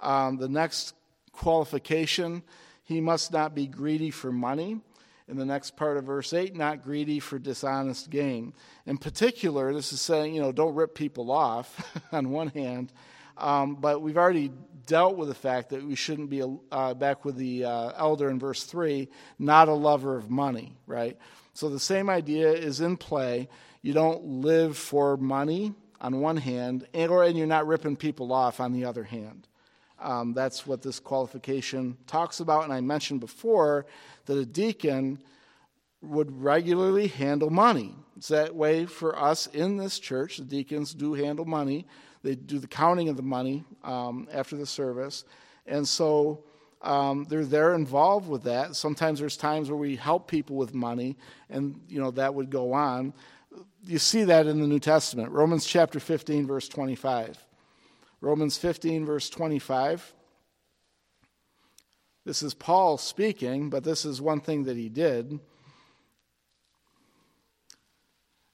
Um, 0.00 0.36
the 0.36 0.48
next 0.48 0.92
qualification: 1.30 2.42
he 2.82 3.00
must 3.00 3.32
not 3.32 3.54
be 3.54 3.68
greedy 3.68 4.10
for 4.10 4.32
money 4.32 4.80
in 5.28 5.36
the 5.36 5.44
next 5.44 5.76
part 5.76 5.96
of 5.96 6.04
verse 6.04 6.32
8, 6.32 6.56
not 6.56 6.82
greedy 6.82 7.20
for 7.20 7.38
dishonest 7.38 8.10
gain. 8.10 8.54
In 8.86 8.96
particular, 8.96 9.72
this 9.72 9.92
is 9.92 10.00
saying, 10.00 10.34
you 10.34 10.40
know, 10.40 10.52
don't 10.52 10.74
rip 10.74 10.94
people 10.94 11.30
off 11.30 12.00
on 12.12 12.30
one 12.30 12.48
hand, 12.48 12.92
um, 13.36 13.76
but 13.76 14.00
we've 14.00 14.16
already 14.16 14.50
dealt 14.86 15.16
with 15.16 15.28
the 15.28 15.34
fact 15.34 15.68
that 15.68 15.84
we 15.84 15.94
shouldn't 15.94 16.30
be, 16.30 16.42
uh, 16.72 16.94
back 16.94 17.24
with 17.24 17.36
the 17.36 17.64
uh, 17.64 17.92
elder 17.96 18.30
in 18.30 18.38
verse 18.38 18.64
3, 18.64 19.08
not 19.38 19.68
a 19.68 19.74
lover 19.74 20.16
of 20.16 20.30
money, 20.30 20.74
right? 20.86 21.16
So 21.52 21.68
the 21.68 21.78
same 21.78 22.08
idea 22.08 22.50
is 22.50 22.80
in 22.80 22.96
play. 22.96 23.48
You 23.88 23.94
don't 23.94 24.42
live 24.42 24.76
for 24.76 25.16
money 25.16 25.72
on 25.98 26.20
one 26.20 26.36
hand, 26.36 26.86
and, 26.92 27.10
or, 27.10 27.24
and 27.24 27.38
you're 27.38 27.46
not 27.46 27.66
ripping 27.66 27.96
people 27.96 28.34
off 28.34 28.60
on 28.60 28.74
the 28.74 28.84
other 28.84 29.02
hand. 29.02 29.48
Um, 29.98 30.34
that's 30.34 30.66
what 30.66 30.82
this 30.82 31.00
qualification 31.00 31.96
talks 32.06 32.40
about. 32.40 32.64
And 32.64 32.72
I 32.74 32.82
mentioned 32.82 33.20
before 33.20 33.86
that 34.26 34.36
a 34.36 34.44
deacon 34.44 35.22
would 36.02 36.30
regularly 36.38 37.06
handle 37.06 37.48
money. 37.48 37.94
It's 38.18 38.28
that 38.28 38.54
way 38.54 38.84
for 38.84 39.18
us 39.18 39.46
in 39.46 39.78
this 39.78 39.98
church. 39.98 40.36
The 40.36 40.44
deacons 40.44 40.92
do 40.92 41.14
handle 41.14 41.46
money, 41.46 41.86
they 42.22 42.34
do 42.34 42.58
the 42.58 42.68
counting 42.68 43.08
of 43.08 43.16
the 43.16 43.22
money 43.22 43.64
um, 43.84 44.28
after 44.30 44.58
the 44.58 44.66
service. 44.66 45.24
And 45.64 45.88
so 45.88 46.44
um, 46.82 47.24
they're 47.24 47.46
they're 47.46 47.74
involved 47.74 48.28
with 48.28 48.42
that. 48.42 48.76
Sometimes 48.76 49.18
there's 49.18 49.38
times 49.38 49.70
where 49.70 49.78
we 49.78 49.96
help 49.96 50.28
people 50.28 50.56
with 50.56 50.74
money, 50.74 51.16
and 51.48 51.80
you 51.88 52.00
know 52.00 52.10
that 52.12 52.34
would 52.34 52.50
go 52.50 52.74
on. 52.74 53.14
You 53.84 53.98
see 53.98 54.24
that 54.24 54.46
in 54.46 54.60
the 54.60 54.66
New 54.66 54.80
Testament, 54.80 55.30
Romans 55.30 55.64
chapter 55.64 56.00
15, 56.00 56.46
verse 56.46 56.68
25. 56.68 57.38
Romans 58.20 58.58
15, 58.58 59.06
verse 59.06 59.30
25. 59.30 60.12
This 62.24 62.42
is 62.42 62.52
Paul 62.52 62.98
speaking, 62.98 63.70
but 63.70 63.84
this 63.84 64.04
is 64.04 64.20
one 64.20 64.40
thing 64.40 64.64
that 64.64 64.76
he 64.76 64.88
did. 64.88 65.40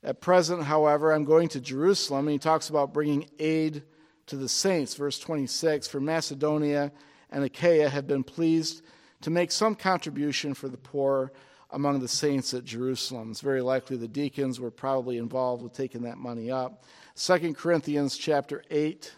At 0.03 0.21
present, 0.21 0.65
however, 0.65 1.13
I'm 1.13 1.25
going 1.25 1.49
to 1.49 1.61
Jerusalem, 1.61 2.29
and 2.29 2.33
he 2.33 2.39
talks 2.39 2.69
about 2.69 2.93
bringing 2.93 3.29
aid 3.39 3.83
to 4.27 4.37
the 4.37 4.49
saints. 4.49 4.95
Verse 4.95 5.19
26 5.19 5.89
For 5.89 5.99
Macedonia 5.99 6.93
and 7.31 7.43
Achaia 7.43 7.89
have 7.89 8.07
been 8.07 8.23
pleased 8.23 8.83
to 9.23 9.31
make 9.31 9.51
some 9.51 9.75
contribution 9.75 10.53
for 10.53 10.69
the 10.69 10.77
poor 10.77 11.33
among 11.75 11.99
the 11.99 12.09
saints 12.09 12.55
at 12.55 12.65
Jerusalem. 12.65 13.33
It's 13.33 13.41
very 13.41 13.61
likely 13.61 13.97
the 13.97 14.07
deacons 14.07 14.61
were 14.61 14.71
probably 14.71 15.19
involved 15.19 15.63
with 15.63 15.73
taking 15.73 16.03
that 16.03 16.19
money 16.19 16.51
up. 16.51 16.85
2 17.17 17.55
Corinthians 17.55 18.17
chapter 18.17 18.63
8 18.71 19.13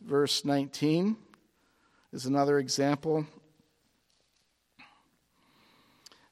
verse 0.00 0.44
19 0.44 1.16
is 2.12 2.26
another 2.26 2.58
example. 2.58 3.26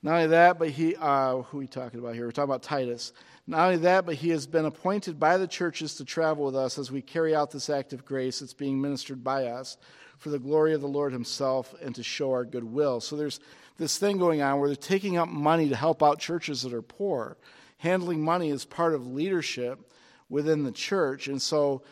Not 0.02 0.14
only 0.14 0.26
that, 0.28 0.58
but 0.58 0.70
he, 0.70 0.96
uh, 0.96 1.42
who 1.42 1.58
are 1.58 1.60
we 1.60 1.66
talking 1.66 2.00
about 2.00 2.14
here? 2.14 2.24
We're 2.24 2.32
talking 2.32 2.50
about 2.50 2.62
Titus. 2.62 3.12
Not 3.46 3.66
only 3.66 3.76
that, 3.78 4.06
but 4.06 4.16
he 4.16 4.30
has 4.30 4.46
been 4.46 4.64
appointed 4.64 5.20
by 5.20 5.36
the 5.36 5.46
churches 5.46 5.96
to 5.96 6.04
travel 6.04 6.46
with 6.46 6.56
us 6.56 6.78
as 6.78 6.90
we 6.90 7.02
carry 7.02 7.34
out 7.34 7.50
this 7.50 7.68
act 7.68 7.92
of 7.92 8.04
grace 8.04 8.40
that's 8.40 8.54
being 8.54 8.80
ministered 8.80 9.22
by 9.22 9.46
us 9.46 9.76
for 10.22 10.30
the 10.30 10.38
glory 10.38 10.72
of 10.72 10.80
the 10.80 10.86
Lord 10.86 11.12
himself 11.12 11.74
and 11.82 11.96
to 11.96 12.02
show 12.04 12.30
our 12.30 12.44
goodwill. 12.44 13.00
So 13.00 13.16
there's 13.16 13.40
this 13.76 13.98
thing 13.98 14.18
going 14.18 14.40
on 14.40 14.60
where 14.60 14.68
they're 14.68 14.76
taking 14.76 15.16
up 15.16 15.28
money 15.28 15.68
to 15.68 15.74
help 15.74 16.00
out 16.00 16.20
churches 16.20 16.62
that 16.62 16.72
are 16.72 16.80
poor. 16.80 17.36
Handling 17.78 18.22
money 18.22 18.50
is 18.50 18.64
part 18.64 18.94
of 18.94 19.04
leadership 19.04 19.80
within 20.28 20.62
the 20.62 20.70
church. 20.70 21.26
And 21.26 21.42
so 21.42 21.82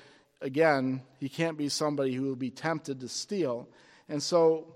again, 0.40 1.02
he 1.18 1.28
can't 1.28 1.58
be 1.58 1.68
somebody 1.68 2.14
who 2.14 2.22
will 2.22 2.36
be 2.36 2.50
tempted 2.50 3.00
to 3.00 3.08
steal. 3.08 3.68
And 4.08 4.22
so 4.22 4.74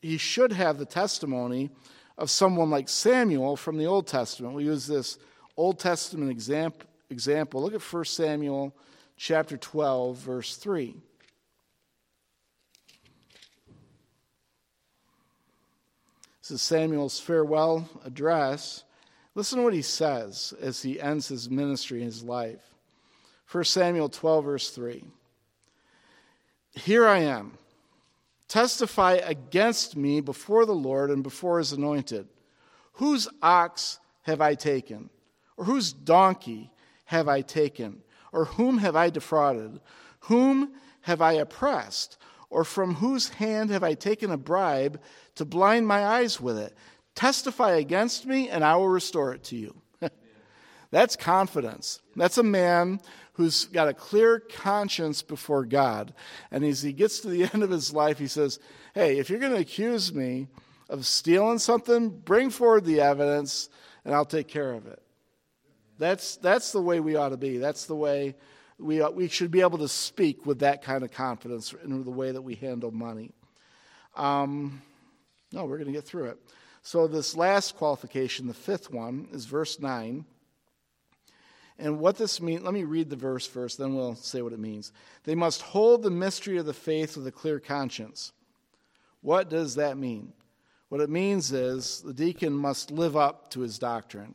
he 0.00 0.16
should 0.16 0.52
have 0.52 0.78
the 0.78 0.86
testimony 0.86 1.70
of 2.16 2.30
someone 2.30 2.70
like 2.70 2.88
Samuel 2.88 3.56
from 3.56 3.78
the 3.78 3.86
Old 3.86 4.06
Testament. 4.06 4.54
We 4.54 4.62
use 4.62 4.86
this 4.86 5.18
Old 5.56 5.80
Testament 5.80 6.30
example. 6.30 6.86
example. 7.10 7.62
Look 7.62 7.74
at 7.74 7.82
1 7.82 8.04
Samuel 8.04 8.72
chapter 9.16 9.56
12, 9.56 10.18
verse 10.18 10.56
3. 10.56 10.94
This 16.42 16.50
is 16.50 16.62
Samuel's 16.62 17.20
farewell 17.20 17.88
address. 18.04 18.82
Listen 19.36 19.58
to 19.58 19.64
what 19.64 19.74
he 19.74 19.82
says 19.82 20.52
as 20.60 20.82
he 20.82 21.00
ends 21.00 21.28
his 21.28 21.48
ministry 21.48 22.00
in 22.00 22.06
his 22.06 22.24
life. 22.24 22.74
1 23.52 23.62
Samuel 23.62 24.08
12, 24.08 24.44
verse 24.44 24.70
3. 24.70 25.04
Here 26.72 27.06
I 27.06 27.18
am. 27.18 27.58
Testify 28.48 29.20
against 29.22 29.96
me 29.96 30.20
before 30.20 30.66
the 30.66 30.74
Lord 30.74 31.10
and 31.10 31.22
before 31.22 31.58
his 31.58 31.72
anointed. 31.72 32.26
Whose 32.94 33.28
ox 33.40 34.00
have 34.22 34.40
I 34.40 34.56
taken? 34.56 35.10
Or 35.56 35.64
whose 35.64 35.92
donkey 35.92 36.72
have 37.04 37.28
I 37.28 37.42
taken? 37.42 38.02
Or 38.32 38.46
whom 38.46 38.78
have 38.78 38.96
I 38.96 39.10
defrauded? 39.10 39.80
Whom 40.20 40.72
have 41.02 41.22
I 41.22 41.34
oppressed? 41.34 42.18
Or 42.52 42.64
from 42.64 42.96
whose 42.96 43.30
hand 43.30 43.70
have 43.70 43.82
I 43.82 43.94
taken 43.94 44.30
a 44.30 44.36
bribe 44.36 45.00
to 45.36 45.46
blind 45.46 45.86
my 45.86 46.04
eyes 46.04 46.38
with 46.38 46.58
it? 46.58 46.76
Testify 47.14 47.76
against 47.76 48.26
me, 48.26 48.50
and 48.50 48.62
I 48.62 48.76
will 48.76 48.90
restore 48.90 49.32
it 49.32 49.42
to 49.44 49.56
you. 49.56 49.74
That's 50.90 51.16
confidence. 51.16 52.00
That's 52.14 52.36
a 52.36 52.42
man 52.42 53.00
who's 53.32 53.64
got 53.64 53.88
a 53.88 53.94
clear 53.94 54.38
conscience 54.38 55.22
before 55.22 55.64
God. 55.64 56.12
And 56.50 56.62
as 56.62 56.82
he 56.82 56.92
gets 56.92 57.20
to 57.20 57.28
the 57.28 57.44
end 57.54 57.62
of 57.62 57.70
his 57.70 57.90
life, 57.94 58.18
he 58.18 58.26
says, 58.26 58.58
Hey, 58.94 59.18
if 59.18 59.30
you're 59.30 59.40
going 59.40 59.54
to 59.54 59.58
accuse 59.58 60.12
me 60.12 60.48
of 60.90 61.06
stealing 61.06 61.58
something, 61.58 62.10
bring 62.10 62.50
forward 62.50 62.84
the 62.84 63.00
evidence, 63.00 63.70
and 64.04 64.14
I'll 64.14 64.26
take 64.26 64.48
care 64.48 64.74
of 64.74 64.86
it. 64.86 65.02
That's, 65.98 66.36
that's 66.36 66.70
the 66.72 66.82
way 66.82 67.00
we 67.00 67.16
ought 67.16 67.30
to 67.30 67.38
be. 67.38 67.56
That's 67.56 67.86
the 67.86 67.96
way 67.96 68.34
we, 68.82 69.00
ought, 69.00 69.14
we 69.14 69.28
should 69.28 69.50
be 69.50 69.60
able 69.60 69.78
to 69.78 69.88
speak 69.88 70.44
with 70.44 70.60
that 70.60 70.82
kind 70.82 71.04
of 71.04 71.12
confidence 71.12 71.74
in 71.84 72.04
the 72.04 72.10
way 72.10 72.32
that 72.32 72.42
we 72.42 72.54
handle 72.54 72.90
money. 72.90 73.32
Um, 74.16 74.82
no, 75.52 75.64
we're 75.64 75.78
going 75.78 75.86
to 75.86 75.92
get 75.92 76.04
through 76.04 76.26
it. 76.26 76.38
So, 76.82 77.06
this 77.06 77.36
last 77.36 77.76
qualification, 77.76 78.48
the 78.48 78.54
fifth 78.54 78.90
one, 78.90 79.28
is 79.32 79.46
verse 79.46 79.78
9. 79.78 80.24
And 81.78 81.98
what 81.98 82.16
this 82.16 82.40
means, 82.40 82.62
let 82.62 82.74
me 82.74 82.84
read 82.84 83.08
the 83.08 83.16
verse 83.16 83.46
first, 83.46 83.78
then 83.78 83.94
we'll 83.94 84.14
say 84.14 84.42
what 84.42 84.52
it 84.52 84.58
means. 84.58 84.92
They 85.24 85.34
must 85.34 85.62
hold 85.62 86.02
the 86.02 86.10
mystery 86.10 86.58
of 86.58 86.66
the 86.66 86.74
faith 86.74 87.16
with 87.16 87.26
a 87.26 87.32
clear 87.32 87.60
conscience. 87.60 88.32
What 89.20 89.48
does 89.48 89.76
that 89.76 89.96
mean? 89.96 90.32
What 90.88 91.00
it 91.00 91.08
means 91.08 91.52
is 91.52 92.02
the 92.02 92.12
deacon 92.12 92.52
must 92.52 92.90
live 92.90 93.16
up 93.16 93.50
to 93.50 93.60
his 93.60 93.78
doctrine. 93.78 94.34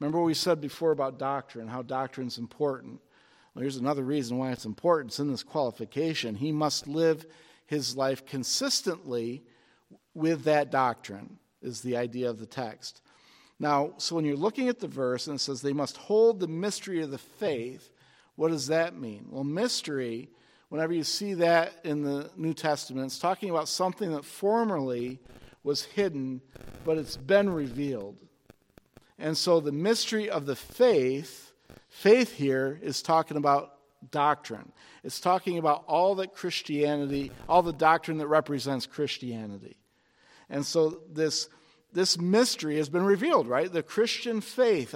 Remember 0.00 0.18
what 0.18 0.26
we 0.26 0.34
said 0.34 0.60
before 0.60 0.90
about 0.90 1.18
doctrine, 1.18 1.68
how 1.68 1.82
doctrine 1.82 2.26
is 2.26 2.38
important. 2.38 3.00
Well, 3.58 3.64
here's 3.64 3.76
another 3.76 4.04
reason 4.04 4.38
why 4.38 4.52
it's 4.52 4.66
important. 4.66 5.10
It's 5.10 5.18
in 5.18 5.32
this 5.32 5.42
qualification. 5.42 6.36
He 6.36 6.52
must 6.52 6.86
live 6.86 7.26
his 7.66 7.96
life 7.96 8.24
consistently 8.24 9.42
with 10.14 10.44
that 10.44 10.70
doctrine, 10.70 11.40
is 11.60 11.80
the 11.80 11.96
idea 11.96 12.30
of 12.30 12.38
the 12.38 12.46
text. 12.46 13.02
Now, 13.58 13.94
so 13.96 14.14
when 14.14 14.24
you're 14.24 14.36
looking 14.36 14.68
at 14.68 14.78
the 14.78 14.86
verse 14.86 15.26
and 15.26 15.34
it 15.34 15.40
says 15.40 15.60
they 15.60 15.72
must 15.72 15.96
hold 15.96 16.38
the 16.38 16.46
mystery 16.46 17.02
of 17.02 17.10
the 17.10 17.18
faith, 17.18 17.90
what 18.36 18.52
does 18.52 18.68
that 18.68 18.96
mean? 18.96 19.26
Well, 19.28 19.42
mystery, 19.42 20.28
whenever 20.68 20.92
you 20.92 21.02
see 21.02 21.34
that 21.34 21.80
in 21.82 22.04
the 22.04 22.30
New 22.36 22.54
Testament, 22.54 23.06
it's 23.06 23.18
talking 23.18 23.50
about 23.50 23.68
something 23.68 24.12
that 24.12 24.24
formerly 24.24 25.18
was 25.64 25.82
hidden, 25.82 26.42
but 26.84 26.96
it's 26.96 27.16
been 27.16 27.50
revealed. 27.50 28.18
And 29.18 29.36
so 29.36 29.58
the 29.58 29.72
mystery 29.72 30.30
of 30.30 30.46
the 30.46 30.54
faith, 30.54 31.47
faith 31.98 32.32
here 32.32 32.78
is 32.80 33.02
talking 33.02 33.36
about 33.36 33.74
doctrine. 34.12 34.70
It's 35.02 35.18
talking 35.18 35.58
about 35.58 35.82
all 35.88 36.14
that 36.16 36.32
Christianity, 36.32 37.32
all 37.48 37.62
the 37.62 37.72
doctrine 37.72 38.18
that 38.18 38.28
represents 38.28 38.86
Christianity. 38.86 39.76
And 40.48 40.64
so 40.64 41.00
this 41.10 41.48
this 41.92 42.18
mystery 42.18 42.76
has 42.76 42.88
been 42.88 43.04
revealed, 43.04 43.48
right? 43.48 43.72
The 43.72 43.82
Christian 43.82 44.40
faith, 44.42 44.94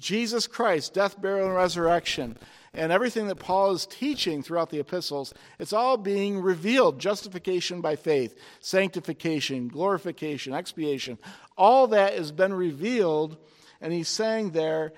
Jesus 0.00 0.46
Christ, 0.46 0.94
death, 0.94 1.20
burial, 1.20 1.48
and 1.48 1.56
resurrection, 1.56 2.38
and 2.72 2.92
everything 2.92 3.26
that 3.26 3.40
Paul 3.40 3.72
is 3.72 3.84
teaching 3.84 4.42
throughout 4.42 4.70
the 4.70 4.78
epistles, 4.78 5.34
it's 5.58 5.72
all 5.72 5.96
being 5.96 6.40
revealed. 6.40 7.00
Justification 7.00 7.80
by 7.80 7.96
faith, 7.96 8.38
sanctification, 8.60 9.68
glorification, 9.68 10.54
expiation, 10.54 11.18
all 11.58 11.88
that 11.88 12.14
has 12.14 12.30
been 12.30 12.54
revealed. 12.54 13.36
And 13.80 13.92
he's 13.92 14.08
saying 14.08 14.52
there, 14.52 14.92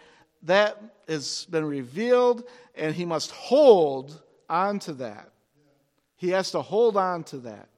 that 0.45 0.81
has 1.09 1.47
been 1.51 1.65
revealed, 1.65 2.45
and 2.75 2.95
he 2.95 3.05
must 3.05 3.31
hold 3.31 4.21
on 4.49 4.79
to 4.81 4.95
that. 4.95 5.31
He 6.17 6.31
has 6.31 6.51
to 6.53 6.63
hold 6.63 6.97
on 6.97 7.25
to 7.25 7.39
that. 7.39 7.69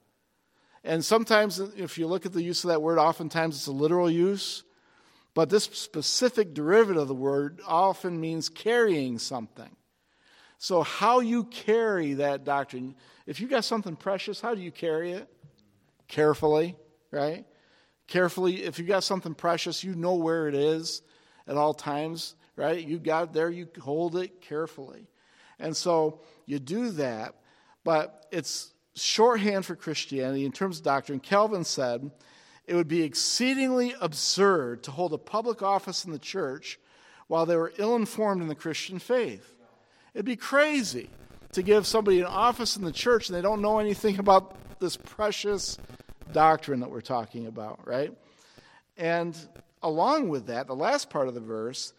And 0.83 1.03
sometimes, 1.03 1.59
if 1.59 1.97
you 1.97 2.07
look 2.07 2.27
at 2.27 2.33
the 2.33 2.43
use 2.43 2.63
of 2.65 2.69
that 2.69 2.83
word, 2.83 2.99
oftentimes 2.99 3.57
it's 3.57 3.67
a 3.67 3.73
literal 3.73 4.11
use. 4.11 4.65
But 5.33 5.51
this 5.51 5.65
specific 5.65 6.55
derivative 6.55 7.03
of 7.03 7.09
the 7.09 7.15
word 7.15 7.61
often 7.67 8.21
means 8.21 8.49
carrying 8.49 9.19
something. 9.19 9.75
So, 10.59 10.83
how 10.83 11.21
you 11.21 11.45
carry 11.45 12.15
that 12.15 12.45
doctrine, 12.45 12.95
if 13.27 13.41
you 13.41 13.49
got 13.49 13.65
something 13.65 13.97
precious, 13.97 14.41
how 14.41 14.55
do 14.55 14.61
you 14.61 14.71
carry 14.71 15.13
it? 15.13 15.29
Carefully, 16.07 16.77
right? 17.11 17.45
Carefully. 18.07 18.63
If 18.63 18.79
you 18.79 18.85
got 18.85 19.05
something 19.05 19.35
precious, 19.35 19.83
you 19.83 19.95
know 19.95 20.15
where 20.15 20.49
it 20.49 20.55
is 20.55 21.03
at 21.47 21.57
all 21.57 21.75
times, 21.75 22.35
right? 22.57 22.85
You 22.85 22.99
got 22.99 23.33
there, 23.33 23.51
you 23.51 23.69
hold 23.81 24.17
it 24.17 24.41
carefully. 24.41 25.07
And 25.59 25.77
so 25.77 26.21
you 26.47 26.59
do 26.59 26.91
that, 26.91 27.35
but 27.85 28.27
it's 28.31 28.75
shorthand 28.95 29.67
for 29.67 29.77
Christianity 29.77 30.45
in 30.45 30.53
terms 30.53 30.79
of 30.79 30.85
doctrine, 30.85 31.21
Calvin 31.21 31.65
said 31.65 32.11
it 32.67 32.75
would 32.75 32.89
be 32.89 33.03
exceedingly 33.03 33.95
absurd 34.01 34.83
to 34.85 34.91
hold 34.91 35.13
a 35.13 35.19
public 35.19 35.63
office 35.63 36.05
in 36.05 36.13
the 36.13 36.19
church 36.19 36.79
while 37.27 37.47
they 37.47 37.57
were 37.57 37.73
ill 37.79 37.97
informed 37.97 38.43
in 38.43 38.49
the 38.49 38.55
Christian 38.55 38.99
faith. 38.99 39.53
It'd 40.15 40.25
be 40.25 40.37
crazy 40.37 41.11
to 41.53 41.63
give 41.63 41.87
somebody 41.87 42.21
an 42.21 42.27
office 42.27 42.77
in 42.77 42.85
the 42.85 42.93
church 42.93 43.29
and 43.29 43.37
they 43.37 43.43
don't 43.43 43.63
know 43.63 43.79
anything 43.79 44.19
about 44.19 44.57
this 44.81 44.97
precious 44.97 45.79
doctrine 46.33 46.81
that 46.81 46.91
we're 46.91 47.01
talking 47.01 47.47
about, 47.47 47.87
right? 47.87 48.13
And 48.97 49.37
along 49.83 50.29
with 50.29 50.47
that, 50.47 50.67
the 50.67 50.75
last 50.75 51.11
part 51.11 51.29
of 51.29 51.35
the 51.35 51.41
verse, 51.41 51.93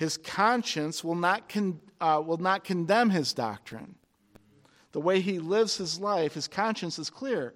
his 0.00 0.16
conscience 0.16 1.04
will 1.04 1.14
not, 1.14 1.46
con- 1.46 1.78
uh, 2.00 2.22
will 2.24 2.38
not 2.38 2.64
condemn 2.64 3.10
his 3.10 3.34
doctrine 3.34 3.96
the 4.92 5.00
way 5.00 5.20
he 5.20 5.38
lives 5.38 5.76
his 5.76 6.00
life, 6.00 6.32
his 6.32 6.48
conscience 6.48 6.98
is 6.98 7.10
clear. 7.10 7.52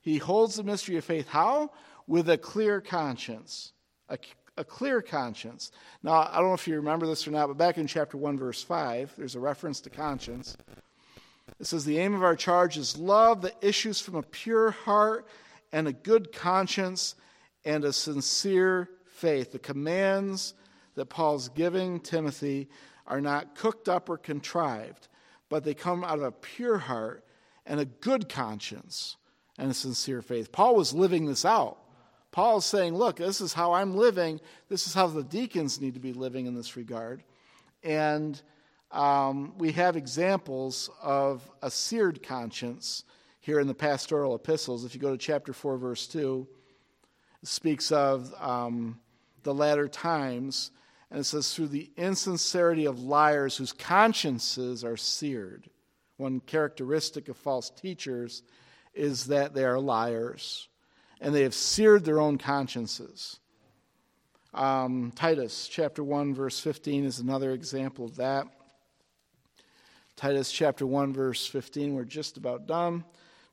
He 0.00 0.18
holds 0.18 0.54
the 0.54 0.62
mystery 0.62 0.96
of 0.96 1.04
faith. 1.04 1.26
How? 1.26 1.72
With 2.06 2.30
a 2.30 2.38
clear 2.38 2.80
conscience. 2.80 3.72
A, 4.08 4.18
a 4.56 4.62
clear 4.62 5.02
conscience. 5.02 5.72
Now, 6.04 6.28
I 6.30 6.36
don't 6.36 6.48
know 6.48 6.54
if 6.54 6.68
you 6.68 6.76
remember 6.76 7.08
this 7.08 7.26
or 7.26 7.32
not, 7.32 7.48
but 7.48 7.58
back 7.58 7.76
in 7.76 7.88
chapter 7.88 8.16
1, 8.16 8.38
verse 8.38 8.62
5, 8.62 9.14
there's 9.18 9.34
a 9.34 9.40
reference 9.40 9.80
to 9.82 9.90
conscience. 9.90 10.56
It 11.58 11.66
says, 11.66 11.84
The 11.84 11.98
aim 11.98 12.14
of 12.14 12.22
our 12.22 12.36
charge 12.36 12.78
is 12.78 12.96
love 12.96 13.42
that 13.42 13.56
issues 13.60 14.00
from 14.00 14.14
a 14.14 14.22
pure 14.22 14.70
heart 14.70 15.26
and 15.72 15.86
a 15.86 15.92
good 15.92 16.32
conscience 16.32 17.16
and 17.64 17.84
a 17.84 17.92
sincere 17.92 18.88
faith. 19.06 19.52
The 19.52 19.58
commands 19.58 20.54
that 21.00 21.06
Paul's 21.06 21.48
giving 21.48 21.98
Timothy 21.98 22.68
are 23.06 23.20
not 23.20 23.56
cooked 23.56 23.88
up 23.88 24.08
or 24.08 24.16
contrived 24.16 25.08
but 25.50 25.64
they 25.64 25.74
come 25.74 26.02
out 26.02 26.18
of 26.18 26.24
a 26.24 26.32
pure 26.32 26.78
heart 26.78 27.22
and 27.66 27.78
a 27.78 27.84
good 27.84 28.30
conscience 28.30 29.16
and 29.58 29.70
a 29.70 29.74
sincere 29.74 30.22
faith. 30.22 30.50
Paul 30.50 30.74
was 30.74 30.94
living 30.94 31.26
this 31.26 31.44
out. 31.44 31.76
Paul 32.30 32.58
is 32.58 32.64
saying, 32.64 32.94
Look, 32.94 33.16
this 33.16 33.42
is 33.42 33.52
how 33.52 33.72
I'm 33.72 33.94
living. 33.94 34.40
This 34.68 34.86
is 34.86 34.94
how 34.94 35.08
the 35.08 35.24
deacons 35.24 35.80
need 35.80 35.94
to 35.94 36.00
be 36.00 36.14
living 36.14 36.46
in 36.46 36.54
this 36.54 36.76
regard. 36.76 37.22
And 37.82 38.40
um, 38.92 39.54
we 39.58 39.72
have 39.72 39.96
examples 39.96 40.88
of 41.02 41.48
a 41.60 41.70
seared 41.70 42.22
conscience 42.22 43.04
here 43.40 43.58
in 43.58 43.66
the 43.66 43.74
pastoral 43.74 44.34
epistles. 44.36 44.84
If 44.84 44.94
you 44.94 45.00
go 45.00 45.10
to 45.10 45.18
chapter 45.18 45.52
4, 45.52 45.76
verse 45.76 46.06
2, 46.06 46.46
it 47.42 47.48
speaks 47.48 47.90
of 47.90 48.32
um, 48.40 49.00
the 49.42 49.54
latter 49.54 49.88
times 49.88 50.70
and 51.10 51.20
it 51.20 51.24
says, 51.24 51.52
through 51.52 51.68
the 51.68 51.90
insincerity 51.96 52.86
of 52.86 53.02
liars 53.02 53.56
whose 53.56 53.72
consciences 53.72 54.84
are 54.84 54.96
seared. 54.96 55.68
One 56.18 56.40
characteristic 56.40 57.28
of 57.28 57.36
false 57.36 57.70
teachers 57.70 58.42
is 58.94 59.26
that 59.26 59.54
they 59.54 59.64
are 59.64 59.80
liars, 59.80 60.68
and 61.20 61.34
they 61.34 61.42
have 61.42 61.54
seared 61.54 62.04
their 62.04 62.20
own 62.20 62.38
consciences. 62.38 63.40
Um, 64.54 65.12
Titus 65.14 65.68
chapter 65.68 66.04
1, 66.04 66.34
verse 66.34 66.60
15 66.60 67.04
is 67.04 67.18
another 67.18 67.52
example 67.52 68.04
of 68.04 68.16
that. 68.16 68.46
Titus 70.16 70.52
chapter 70.52 70.86
1, 70.86 71.12
verse 71.12 71.46
15, 71.46 71.94
we're 71.94 72.04
just 72.04 72.36
about 72.36 72.66
done. 72.66 73.04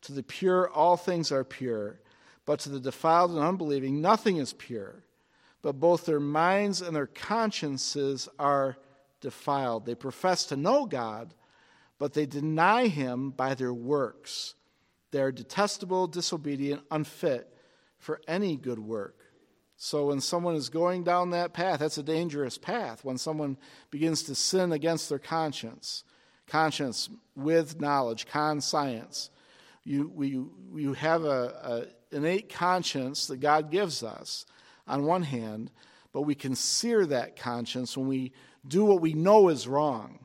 To 0.02 0.14
the 0.14 0.24
pure, 0.24 0.70
all 0.70 0.98
things 0.98 1.32
are 1.32 1.44
pure, 1.44 2.00
but 2.46 2.60
to 2.62 2.70
the 2.70 2.80
defiled 2.80 3.32
and 3.32 3.40
unbelieving, 3.40 4.02
nothing 4.02 4.38
is 4.38 4.54
pure 4.54 5.04
but 5.68 5.82
both 5.82 6.06
their 6.06 6.22
minds 6.22 6.82
and 6.82 6.96
their 6.96 7.08
consciences 7.08 8.30
are 8.40 8.78
defiled. 9.20 9.86
They 9.86 9.96
profess 9.96 10.46
to 10.46 10.56
know 10.56 10.86
God, 10.86 11.34
but 12.00 12.14
they 12.14 12.26
deny 12.26 12.88
Him 12.88 13.32
by 13.32 13.54
their 13.54 13.74
works. 13.74 14.56
They 15.12 15.20
are 15.20 15.30
detestable, 15.30 16.08
disobedient, 16.08 16.84
unfit 16.90 17.54
for 17.98 18.22
any 18.30 18.56
good 18.56 18.80
work. 18.80 19.20
So 19.76 20.06
when 20.06 20.22
someone 20.22 20.56
is 20.56 20.70
going 20.70 21.04
down 21.04 21.32
that 21.32 21.52
path, 21.52 21.82
that's 21.82 21.98
a 21.98 22.04
dangerous 22.04 22.58
path. 22.58 23.04
When 23.04 23.18
someone 23.18 23.58
begins 23.92 24.24
to 24.24 24.36
sin 24.36 24.72
against 24.72 25.10
their 25.10 25.20
conscience, 25.20 26.06
conscience 26.48 27.10
with 27.36 27.82
knowledge, 27.82 28.26
conscience, 28.26 29.32
you, 29.84 30.10
we, 30.16 30.30
you 30.82 30.94
have 30.94 31.26
a, 31.26 31.90
a 32.12 32.16
innate 32.16 32.48
conscience 32.48 33.28
that 33.28 33.42
God 33.42 33.70
gives 33.70 34.02
us 34.02 34.46
on 34.88 35.06
one 35.06 35.24
hand, 35.24 35.72
but 36.14 36.22
we 36.22 36.36
can 36.36 36.56
sear 36.56 37.06
that 37.06 37.36
conscience 37.36 37.98
when 37.98 38.08
we 38.08 38.32
do 38.68 38.86
what 38.86 39.02
we 39.02 39.14
know 39.14 39.50
is 39.50 39.68
wrong. 39.68 40.20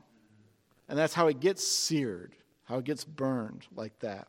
And 0.89 0.97
that's 0.97 1.13
how 1.13 1.27
it 1.27 1.39
gets 1.39 1.67
seared, 1.67 2.35
how 2.65 2.79
it 2.79 2.85
gets 2.85 3.03
burned 3.03 3.65
like 3.75 3.99
that. 3.99 4.27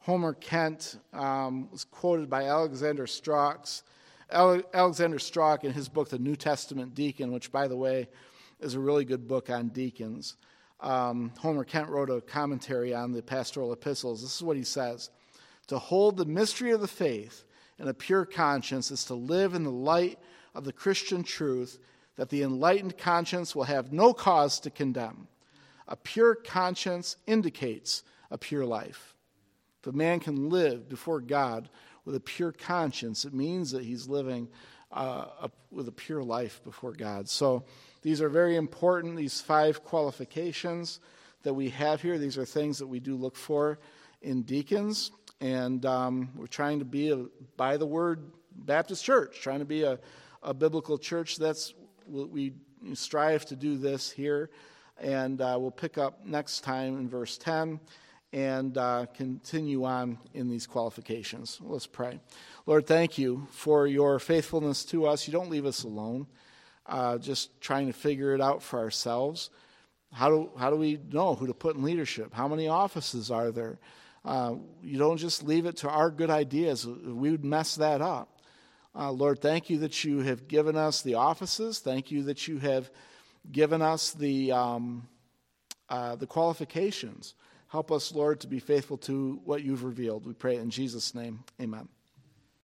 Homer 0.00 0.34
Kent 0.34 0.98
um, 1.12 1.70
was 1.70 1.84
quoted 1.84 2.30
by 2.30 2.44
Alexander 2.44 3.06
Strauch. 3.06 3.82
Alexander 4.30 5.18
Strauch 5.18 5.64
in 5.64 5.72
his 5.72 5.88
book, 5.88 6.08
The 6.08 6.18
New 6.18 6.36
Testament 6.36 6.94
Deacon, 6.94 7.32
which, 7.32 7.50
by 7.50 7.68
the 7.68 7.76
way, 7.76 8.08
is 8.60 8.74
a 8.74 8.80
really 8.80 9.04
good 9.04 9.28
book 9.28 9.50
on 9.50 9.68
deacons. 9.68 10.36
Um, 10.80 11.32
Homer 11.38 11.64
Kent 11.64 11.88
wrote 11.88 12.10
a 12.10 12.20
commentary 12.20 12.94
on 12.94 13.12
the 13.12 13.22
pastoral 13.22 13.72
epistles. 13.72 14.22
This 14.22 14.36
is 14.36 14.42
what 14.42 14.56
he 14.56 14.64
says 14.64 15.10
To 15.68 15.78
hold 15.78 16.16
the 16.16 16.24
mystery 16.24 16.70
of 16.70 16.80
the 16.80 16.88
faith 16.88 17.44
in 17.78 17.88
a 17.88 17.94
pure 17.94 18.24
conscience 18.24 18.90
is 18.90 19.04
to 19.04 19.14
live 19.14 19.54
in 19.54 19.64
the 19.64 19.70
light 19.70 20.18
of 20.54 20.64
the 20.64 20.72
Christian 20.72 21.22
truth 21.22 21.78
that 22.16 22.30
the 22.30 22.42
enlightened 22.42 22.98
conscience 22.98 23.54
will 23.54 23.64
have 23.64 23.92
no 23.92 24.12
cause 24.12 24.58
to 24.60 24.70
condemn. 24.70 25.28
A 25.86 25.96
pure 25.96 26.34
conscience 26.34 27.16
indicates 27.26 28.02
a 28.30 28.36
pure 28.38 28.66
life. 28.66 29.14
If 29.80 29.86
a 29.86 29.96
man 29.96 30.20
can 30.20 30.50
live 30.50 30.88
before 30.88 31.20
God 31.20 31.68
with 32.04 32.16
a 32.16 32.20
pure 32.20 32.52
conscience, 32.52 33.24
it 33.24 33.32
means 33.32 33.70
that 33.70 33.84
he's 33.84 34.08
living 34.08 34.48
uh, 34.90 35.26
a, 35.42 35.50
with 35.70 35.86
a 35.86 35.92
pure 35.92 36.22
life 36.22 36.60
before 36.64 36.92
God. 36.92 37.28
So 37.28 37.64
these 38.02 38.20
are 38.20 38.28
very 38.28 38.56
important, 38.56 39.16
these 39.16 39.40
five 39.40 39.84
qualifications 39.84 41.00
that 41.42 41.54
we 41.54 41.70
have 41.70 42.02
here. 42.02 42.18
These 42.18 42.38
are 42.38 42.44
things 42.44 42.78
that 42.78 42.86
we 42.86 43.00
do 43.00 43.14
look 43.14 43.36
for 43.36 43.78
in 44.22 44.42
deacons. 44.42 45.12
And 45.40 45.84
um, 45.86 46.30
we're 46.34 46.46
trying 46.46 46.80
to 46.80 46.84
be, 46.84 47.10
a, 47.10 47.26
by 47.56 47.76
the 47.76 47.86
word, 47.86 48.32
Baptist 48.54 49.04
church, 49.04 49.40
trying 49.40 49.60
to 49.60 49.64
be 49.64 49.82
a, 49.82 49.98
a 50.42 50.52
biblical 50.52 50.98
church. 50.98 51.36
That's 51.36 51.74
we 52.08 52.54
strive 52.94 53.46
to 53.46 53.56
do 53.56 53.76
this 53.76 54.10
here. 54.10 54.50
And 55.00 55.40
uh, 55.40 55.56
we'll 55.60 55.70
pick 55.70 55.96
up 55.98 56.24
next 56.26 56.60
time 56.60 56.98
in 56.98 57.08
verse 57.08 57.38
10 57.38 57.78
and 58.32 58.76
uh, 58.76 59.06
continue 59.14 59.84
on 59.84 60.18
in 60.34 60.48
these 60.48 60.66
qualifications. 60.66 61.58
Let's 61.62 61.86
pray. 61.86 62.20
Lord, 62.66 62.86
thank 62.86 63.16
you 63.16 63.46
for 63.50 63.86
your 63.86 64.18
faithfulness 64.18 64.84
to 64.86 65.06
us. 65.06 65.26
You 65.26 65.32
don't 65.32 65.50
leave 65.50 65.64
us 65.64 65.84
alone, 65.84 66.26
uh, 66.86 67.18
just 67.18 67.60
trying 67.60 67.86
to 67.86 67.92
figure 67.92 68.34
it 68.34 68.40
out 68.40 68.62
for 68.62 68.78
ourselves. 68.78 69.50
How 70.12 70.28
do, 70.28 70.50
how 70.58 70.70
do 70.70 70.76
we 70.76 70.98
know 71.10 71.34
who 71.34 71.46
to 71.46 71.54
put 71.54 71.76
in 71.76 71.82
leadership? 71.82 72.34
How 72.34 72.48
many 72.48 72.68
offices 72.68 73.30
are 73.30 73.50
there? 73.50 73.78
Uh, 74.24 74.56
you 74.82 74.98
don't 74.98 75.16
just 75.16 75.42
leave 75.42 75.66
it 75.66 75.76
to 75.78 75.88
our 75.88 76.10
good 76.10 76.30
ideas. 76.30 76.86
We 76.86 77.30
would 77.30 77.44
mess 77.44 77.76
that 77.76 78.00
up. 78.00 78.40
Uh, 78.94 79.12
Lord, 79.12 79.40
thank 79.40 79.70
you 79.70 79.78
that 79.78 80.04
you 80.04 80.20
have 80.20 80.48
given 80.48 80.76
us 80.76 81.02
the 81.02 81.14
offices. 81.14 81.78
Thank 81.78 82.10
you 82.10 82.24
that 82.24 82.48
you 82.48 82.58
have 82.58 82.90
given 83.50 83.80
us 83.80 84.12
the, 84.12 84.52
um, 84.52 85.08
uh, 85.88 86.16
the 86.16 86.26
qualifications. 86.26 87.34
Help 87.68 87.92
us, 87.92 88.12
Lord, 88.12 88.40
to 88.40 88.46
be 88.46 88.58
faithful 88.58 88.96
to 88.98 89.40
what 89.44 89.62
you've 89.62 89.84
revealed. 89.84 90.26
We 90.26 90.32
pray 90.32 90.56
in 90.56 90.70
Jesus' 90.70 91.14
name. 91.14 91.44
Amen. 91.60 91.88